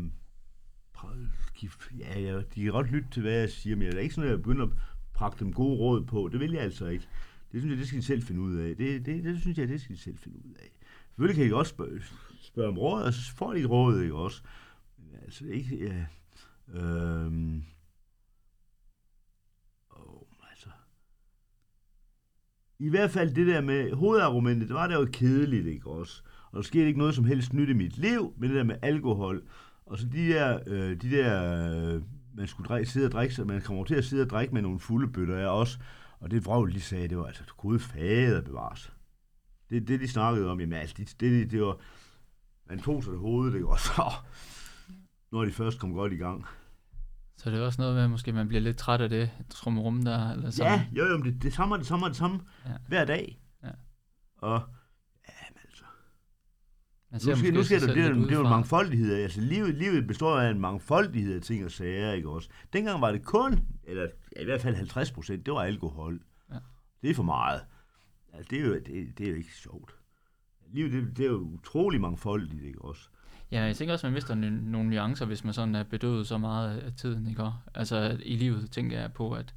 pra- 0.97 1.51
give, 1.55 1.71
ja, 1.99 2.21
jeg, 2.21 2.43
de 2.55 2.63
kan 2.63 2.71
godt 2.71 2.91
lytte 2.91 3.09
til, 3.11 3.21
hvad 3.21 3.33
jeg 3.33 3.49
siger, 3.49 3.75
men 3.75 3.87
jeg 3.87 3.93
er 3.93 3.99
ikke 3.99 4.15
sådan, 4.15 4.27
at 4.29 4.31
jeg 4.31 4.43
begynder 4.43 4.65
at 4.65 4.71
prakke 5.13 5.39
dem 5.39 5.53
gode 5.53 5.77
råd 5.77 6.05
på. 6.05 6.29
Det 6.31 6.39
vil 6.39 6.51
jeg 6.51 6.61
altså 6.61 6.87
ikke. 6.87 7.07
Det 7.51 7.61
synes 7.61 7.71
jeg, 7.71 7.79
det 7.79 7.87
skal 7.87 7.99
de 7.99 8.05
selv 8.05 8.21
finde 8.23 8.41
ud 8.41 8.55
af. 8.55 8.75
Det, 8.77 9.05
det, 9.05 9.23
det 9.23 9.41
synes 9.41 9.57
jeg, 9.57 9.67
det 9.67 9.81
skal 9.81 9.95
de 9.95 10.01
selv 10.01 10.17
finde 10.17 10.37
ud 10.37 10.53
af. 10.53 10.71
Selvfølgelig 11.11 11.43
kan 11.43 11.49
I 11.49 11.59
også 11.59 11.69
spørge, 11.69 12.01
spørge 12.41 12.67
om 12.67 12.77
råd, 12.77 13.03
og 13.03 13.13
så 13.13 13.35
får 13.35 13.53
I 13.53 13.59
et 13.59 13.69
råd, 13.69 14.01
ikke 14.01 14.15
også? 14.15 14.41
Altså 15.23 15.45
ikke, 15.45 15.85
ja, 15.85 16.05
øhm, 16.79 17.63
oh, 19.89 20.21
altså, 20.49 20.69
i 22.79 22.89
hvert 22.89 23.11
fald 23.11 23.35
det 23.35 23.47
der 23.47 23.61
med 23.61 23.91
hovedargumentet, 23.93 24.67
det 24.67 24.75
var 24.75 24.87
det 24.87 24.95
jo 24.95 25.07
kedeligt, 25.13 25.67
ikke 25.67 25.89
også? 25.89 26.23
Og 26.51 26.57
der 26.57 26.61
skete 26.61 26.87
ikke 26.87 26.99
noget 26.99 27.15
som 27.15 27.25
helst 27.25 27.53
nyt 27.53 27.69
i 27.69 27.73
mit 27.73 27.97
liv 27.97 28.33
med 28.37 28.49
det 28.49 28.57
der 28.57 28.63
med 28.63 28.75
alkohol. 28.81 29.43
Og 29.85 29.97
så 29.97 30.07
de 30.07 30.27
der, 30.27 30.59
øh, 30.67 31.01
de 31.01 31.11
der 31.11 31.93
øh, 31.95 32.01
man 32.33 32.47
skulle 32.47 32.67
drikke, 32.67 32.91
sidde 32.91 33.05
og 33.05 33.11
drikke, 33.11 33.35
så 33.35 33.45
man 33.45 33.61
kommer 33.61 33.83
til 33.83 33.95
at 33.95 34.05
sidde 34.05 34.23
og 34.23 34.29
drikke 34.29 34.53
med 34.53 34.61
nogle 34.61 34.79
fulde 34.79 35.11
bøtter, 35.11 35.37
af 35.37 35.59
også. 35.59 35.79
Og 36.19 36.31
det 36.31 36.45
vrøvl, 36.45 36.73
de 36.73 36.81
sagde, 36.81 37.07
det 37.07 37.17
var 37.17 37.25
altså, 37.25 37.43
gud 37.57 37.79
fader 37.79 38.41
bevares. 38.41 38.93
Det, 39.71 39.87
det 39.87 39.99
de 39.99 40.07
snakkede 40.07 40.49
om, 40.51 40.59
jamen 40.59 40.73
altså, 40.79 40.95
det, 40.97 41.19
det, 41.19 41.51
det 41.51 41.61
var, 41.61 41.77
man 42.69 42.79
tog 42.79 43.03
sig 43.03 43.11
det 43.11 43.19
hovedet, 43.19 43.53
ikke 43.55 43.67
også? 43.67 43.91
Når 45.31 45.45
de 45.45 45.51
først 45.51 45.79
kom 45.79 45.93
godt 45.93 46.13
i 46.13 46.15
gang. 46.15 46.45
så 47.37 47.49
er 47.49 47.53
det 47.53 47.63
også 47.63 47.81
noget 47.81 47.95
med, 47.95 48.03
at 48.03 48.09
måske 48.09 48.33
man 48.33 48.47
bliver 48.47 48.61
lidt 48.61 48.77
træt 48.77 49.01
af 49.01 49.09
det 49.09 49.31
trummerum 49.49 50.01
der, 50.03 50.31
eller 50.31 50.49
sådan. 50.49 50.71
Ja, 50.71 51.03
jo, 51.03 51.05
jo, 51.05 51.21
det, 51.23 51.43
det 51.43 51.53
samme 51.53 51.75
er 51.75 51.77
det 51.77 51.87
samme 51.87 52.05
er 52.05 52.09
det 52.09 52.17
samme 52.17 52.39
Ja. 52.65 52.71
hver 52.87 53.05
dag. 53.05 53.41
Ja. 53.63 53.69
Og 54.37 54.61
ja, 55.27 55.33
altså, 55.53 55.83
Man 57.11 57.35
nu 57.35 57.39
skal, 57.39 57.53
nu 57.53 57.63
skal 57.63 57.81
der, 57.81 57.93
det, 57.93 58.03
er, 58.03 58.13
lidt 58.13 58.23
det 58.29 58.31
er 58.31 58.39
jo 58.39 58.43
en 58.43 58.49
mangfoldighed. 58.49 59.15
Altså, 59.23 59.41
livet, 59.41 59.75
livet 59.75 60.07
består 60.07 60.39
af 60.39 60.49
en 60.51 60.59
mangfoldighed 60.59 61.35
af 61.35 61.41
ting 61.41 61.65
og 61.65 61.71
sager, 61.71 62.11
ikke 62.11 62.29
også? 62.29 62.49
Dengang 62.73 63.01
var 63.01 63.11
det 63.11 63.25
kun, 63.25 63.59
eller 63.83 64.07
ja, 64.35 64.41
i 64.41 64.45
hvert 64.45 64.61
fald 64.61 64.75
50 64.75 65.11
procent, 65.11 65.45
det 65.45 65.53
var 65.53 65.61
alkohol. 65.61 66.19
Ja. 66.51 66.55
Det 67.01 67.09
er 67.09 67.13
for 67.15 67.23
meget. 67.23 67.61
Altså, 68.33 68.47
det 68.49 68.59
er 68.61 68.65
jo, 68.65 68.73
det, 68.73 69.17
det 69.17 69.25
er 69.25 69.29
jo 69.29 69.35
ikke 69.35 69.53
sjovt. 69.55 69.95
Livet, 70.73 70.91
det, 70.91 71.17
det 71.17 71.25
er 71.25 71.29
jo 71.29 71.39
utrolig 71.39 72.01
mangfoldigt, 72.01 72.63
ikke 72.63 72.81
også? 72.81 73.09
Ja, 73.51 73.61
jeg 73.61 73.75
tænker 73.75 73.93
også, 73.93 74.07
at 74.07 74.11
man 74.11 74.13
mister 74.13 74.35
nogle 74.35 74.89
nuancer, 74.89 75.25
hvis 75.25 75.43
man 75.43 75.53
sådan 75.53 75.75
er 75.75 75.83
bedøvet 75.83 76.27
så 76.27 76.37
meget 76.37 76.79
af 76.79 76.93
tiden, 76.93 77.27
ikke? 77.27 77.49
Altså 77.73 78.19
i 78.25 78.35
livet 78.35 78.71
tænker 78.71 78.99
jeg 78.99 79.13
på, 79.13 79.33
at 79.33 79.55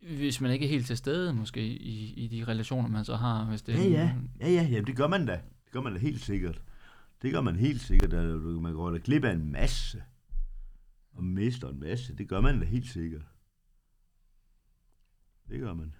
hvis 0.00 0.40
man 0.40 0.50
ikke 0.50 0.64
er 0.64 0.68
helt 0.70 0.86
til 0.86 0.96
stede 0.96 1.32
måske 1.32 1.66
i, 1.66 2.12
i 2.14 2.28
de 2.28 2.44
relationer, 2.44 2.88
man 2.88 3.04
så 3.04 3.16
har, 3.16 3.44
hvis 3.44 3.62
det 3.62 3.74
Ja, 3.74 3.78
er 3.78 3.88
ja. 3.90 4.14
Ja, 4.40 4.48
ja, 4.48 4.62
ja, 4.70 4.80
det 4.80 4.96
gør 4.96 5.08
man 5.08 5.26
da. 5.26 5.32
Det 5.64 5.72
gør 5.72 5.80
man 5.80 5.92
da 5.92 5.98
helt 5.98 6.20
sikkert. 6.20 6.62
Det 7.22 7.32
gør 7.32 7.40
man 7.40 7.56
helt 7.56 7.80
sikkert. 7.80 8.12
at 8.12 8.40
Man 8.40 8.72
går 8.72 8.90
da 8.90 8.98
glip 9.04 9.24
af 9.24 9.32
en 9.32 9.52
masse. 9.52 10.02
Og 11.12 11.24
mister 11.24 11.68
en 11.68 11.80
masse. 11.80 12.16
Det 12.16 12.28
gør 12.28 12.40
man 12.40 12.60
da 12.60 12.66
helt 12.66 12.86
sikkert. 12.86 13.22
Det 15.48 15.60
gør 15.60 15.74
man. 15.74 15.94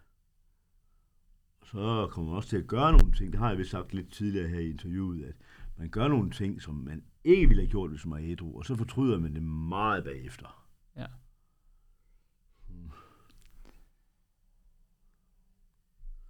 Så 1.74 2.08
kommer 2.10 2.30
man 2.30 2.36
også 2.36 2.48
til 2.48 2.56
at 2.56 2.66
gøre 2.66 2.92
nogle 2.92 3.12
ting. 3.12 3.32
Det 3.32 3.40
har 3.40 3.48
jeg 3.48 3.58
vist 3.58 3.70
sagt 3.70 3.94
lidt 3.94 4.12
tidligere 4.12 4.48
her 4.48 4.58
i 4.58 4.70
interviewet, 4.70 5.24
at 5.24 5.34
man 5.76 5.88
gør 5.88 6.08
nogle 6.08 6.30
ting, 6.30 6.62
som 6.62 6.74
man 6.74 7.02
ikke 7.24 7.46
ville 7.48 7.62
have 7.62 7.70
gjort, 7.70 7.90
hvis 7.90 8.06
man 8.06 8.22
var 8.22 8.28
ædru, 8.30 8.58
og 8.58 8.64
så 8.64 8.74
fortryder 8.76 9.18
man 9.18 9.34
det 9.34 9.42
meget 9.42 10.04
bagefter. 10.04 10.66
Ja. 10.96 11.06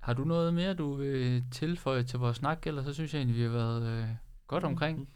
Har 0.00 0.12
du 0.14 0.24
noget 0.24 0.54
mere, 0.54 0.74
du 0.74 0.94
vil 0.94 1.44
tilføje 1.50 2.02
til 2.02 2.18
vores 2.18 2.37
snak, 2.37 2.66
eller 2.66 2.83
så 2.83 2.92
synes 2.92 3.14
jeg 3.14 3.18
egentlig, 3.20 3.37
vi 3.38 3.42
har 3.42 3.50
været 3.50 3.83
øh, 4.02 4.09
godt 4.46 4.64
omkring. 4.64 5.09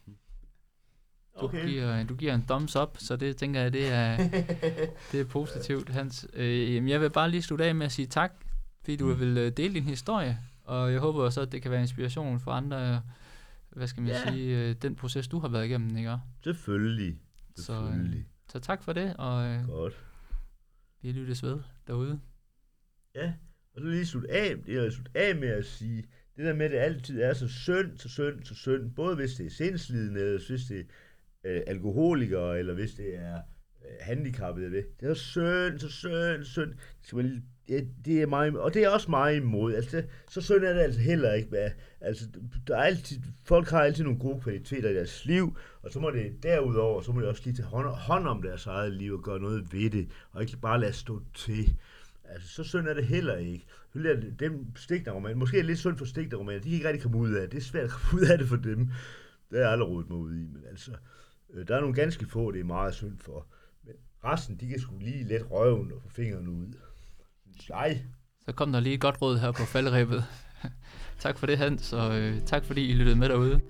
Du, 1.40 1.46
Okay. 1.46 1.66
giver, 1.66 2.04
du 2.04 2.14
giver 2.14 2.34
en 2.34 2.42
thumbs 2.42 2.76
up, 2.76 2.96
så 2.98 3.16
det 3.16 3.36
tænker 3.36 3.60
jeg, 3.60 3.72
det 3.72 3.92
er, 3.92 4.16
det 5.12 5.20
er 5.20 5.24
positivt, 5.24 5.88
Hans. 5.88 6.26
Øh, 6.34 6.88
jeg 6.90 7.00
vil 7.00 7.10
bare 7.10 7.30
lige 7.30 7.42
slutte 7.42 7.64
af 7.64 7.74
med 7.74 7.86
at 7.86 7.92
sige 7.92 8.06
tak, 8.06 8.32
fordi 8.88 8.96
du 8.96 9.06
Mm. 9.14 9.20
vil 9.20 9.38
øh, 9.38 9.52
dele 9.56 9.74
din 9.74 9.82
historie, 9.82 10.38
og 10.64 10.92
jeg 10.92 11.00
håber 11.00 11.22
også, 11.22 11.40
at 11.40 11.52
det 11.52 11.62
kan 11.62 11.70
være 11.70 11.80
inspiration 11.80 12.40
for 12.40 12.50
andre, 12.50 12.90
øh, 12.94 12.96
hvad 13.70 13.86
skal 13.86 14.02
man 14.02 14.12
Ja. 14.12 14.30
sige, 14.30 14.68
øh, 14.68 14.74
den 14.82 14.96
proces, 14.96 15.28
du 15.28 15.38
har 15.38 15.48
været 15.48 15.64
igennem, 15.66 15.96
ikke? 15.96 16.16
Selvfølgelig. 16.44 17.18
Så, 17.56 17.62
Selvfølgelig. 17.62 18.26
Så 18.52 18.58
tak 18.58 18.82
for 18.82 18.92
det, 18.92 19.16
og 19.18 19.64
Godt. 19.66 20.04
vi 21.02 21.12
lyttes 21.12 21.42
ved 21.42 21.58
derude. 21.86 22.20
Ja, 23.14 23.32
og 23.74 23.80
så 23.80 23.86
lige 23.86 24.06
slutte 24.06 24.30
af, 24.30 24.56
det 24.66 24.74
er 24.76 24.90
slutte 24.90 25.10
af 25.14 25.36
med 25.36 25.48
at 25.48 25.64
sige, 25.66 26.04
det 26.36 26.44
der 26.44 26.54
med, 26.54 26.64
at 26.66 26.70
det 26.72 26.78
altid 26.78 27.20
er 27.20 27.34
så 27.34 27.48
synd, 27.48 27.96
så 27.98 28.08
synd, 28.08 28.44
så 28.44 28.54
synd, 28.54 28.94
både 28.94 29.16
hvis 29.16 29.34
det 29.34 29.46
er 29.46 29.50
sindslidende, 29.50 30.20
eller 30.20 30.46
hvis 30.48 30.64
det 30.64 30.80
er 30.80 30.84
øh, 31.56 31.60
alkoholikere, 31.66 32.58
eller 32.58 32.74
hvis 32.74 32.94
det 32.94 33.16
er 33.16 33.40
øh, 33.88 33.96
handicappet, 34.00 34.72
det. 34.72 35.08
er 35.10 35.14
synd, 35.14 35.78
så 35.78 35.88
synd, 35.88 36.44
synd. 36.44 36.74
Det, 37.10 37.42
det, 37.68 37.88
det 38.04 38.22
er 38.22 38.26
meget, 38.26 38.58
og 38.58 38.74
det 38.74 38.84
er 38.84 38.88
også 38.88 39.10
meget 39.10 39.36
imod. 39.36 39.74
Altså, 39.74 39.96
det, 39.96 40.08
så 40.30 40.40
synd 40.40 40.64
er 40.64 40.72
det 40.72 40.80
altså 40.80 41.00
heller 41.00 41.32
ikke. 41.32 41.50
Med. 41.50 41.70
altså, 42.00 42.24
der 42.66 42.76
er 42.76 42.82
altid, 42.82 43.20
folk 43.44 43.68
har 43.68 43.80
altid 43.80 44.04
nogle 44.04 44.18
gode 44.18 44.40
kvaliteter 44.40 44.90
i 44.90 44.94
deres 44.94 45.24
liv, 45.24 45.56
og 45.82 45.92
så 45.92 46.00
må 46.00 46.10
det 46.10 46.42
derudover, 46.42 47.02
så 47.02 47.12
må 47.12 47.20
det 47.20 47.28
også 47.28 47.42
lige 47.44 47.56
tage 47.56 47.66
hånd, 47.66 47.86
hånd 47.86 48.28
om 48.28 48.42
deres 48.42 48.66
eget 48.66 48.92
liv 48.92 49.12
og 49.12 49.22
gøre 49.22 49.40
noget 49.40 49.72
ved 49.72 49.90
det, 49.90 50.08
og 50.32 50.42
ikke 50.42 50.56
bare 50.56 50.80
lade 50.80 50.92
stå 50.92 51.22
til. 51.34 51.76
Altså, 52.24 52.48
så 52.48 52.64
synd 52.64 52.88
er 52.88 52.94
det 52.94 53.06
heller 53.06 53.36
ikke. 53.36 53.66
Selvfølgelig 53.82 54.16
er 54.16 54.30
det 54.30 54.40
dem 54.40 54.66
stiknarromaner, 54.76 55.36
måske 55.36 55.56
er 55.56 55.62
det 55.62 55.66
lidt 55.66 55.78
synd 55.78 55.96
for 55.96 56.04
stiknarromaner, 56.04 56.60
de 56.60 56.68
kan 56.68 56.74
ikke 56.74 56.88
rigtig 56.88 57.02
komme 57.02 57.18
ud 57.18 57.32
af 57.32 57.42
det. 57.42 57.52
Det 57.52 57.58
er 57.58 57.62
svært 57.62 57.84
at 57.84 57.90
komme 57.90 58.22
ud 58.22 58.26
af 58.26 58.38
det 58.38 58.48
for 58.48 58.56
dem. 58.56 58.78
Det 59.50 59.58
har 59.58 59.58
jeg 59.58 59.70
aldrig 59.72 59.88
rodet 59.88 60.10
mig 60.10 60.18
ud 60.18 60.34
i, 60.34 60.46
men 60.52 60.62
altså, 60.70 60.90
øh, 61.54 61.68
der 61.68 61.76
er 61.76 61.80
nogle 61.80 61.94
ganske 61.94 62.26
få, 62.26 62.50
det 62.50 62.60
er 62.60 62.64
meget 62.64 62.94
synd 62.94 63.18
for. 63.18 63.46
Resten, 64.24 64.56
de 64.56 64.68
kan 64.68 64.80
sgu 64.80 64.98
lige 64.98 65.24
let 65.24 65.50
røven 65.50 65.92
og 65.92 66.02
få 66.02 66.08
fingrene 66.08 66.50
ud. 66.50 66.66
Nej, 67.70 67.98
Så 68.44 68.52
kom 68.52 68.72
der 68.72 68.80
lige 68.80 68.94
et 68.94 69.00
godt 69.00 69.22
råd 69.22 69.38
her 69.38 69.52
på 69.52 69.62
faldrebet. 69.64 70.24
tak 71.18 71.38
for 71.38 71.46
det, 71.46 71.58
Hans, 71.58 71.92
og 71.92 72.18
øh, 72.18 72.40
tak 72.46 72.64
fordi 72.64 72.90
I 72.90 72.92
lyttede 72.92 73.16
med 73.18 73.28
derude. 73.28 73.60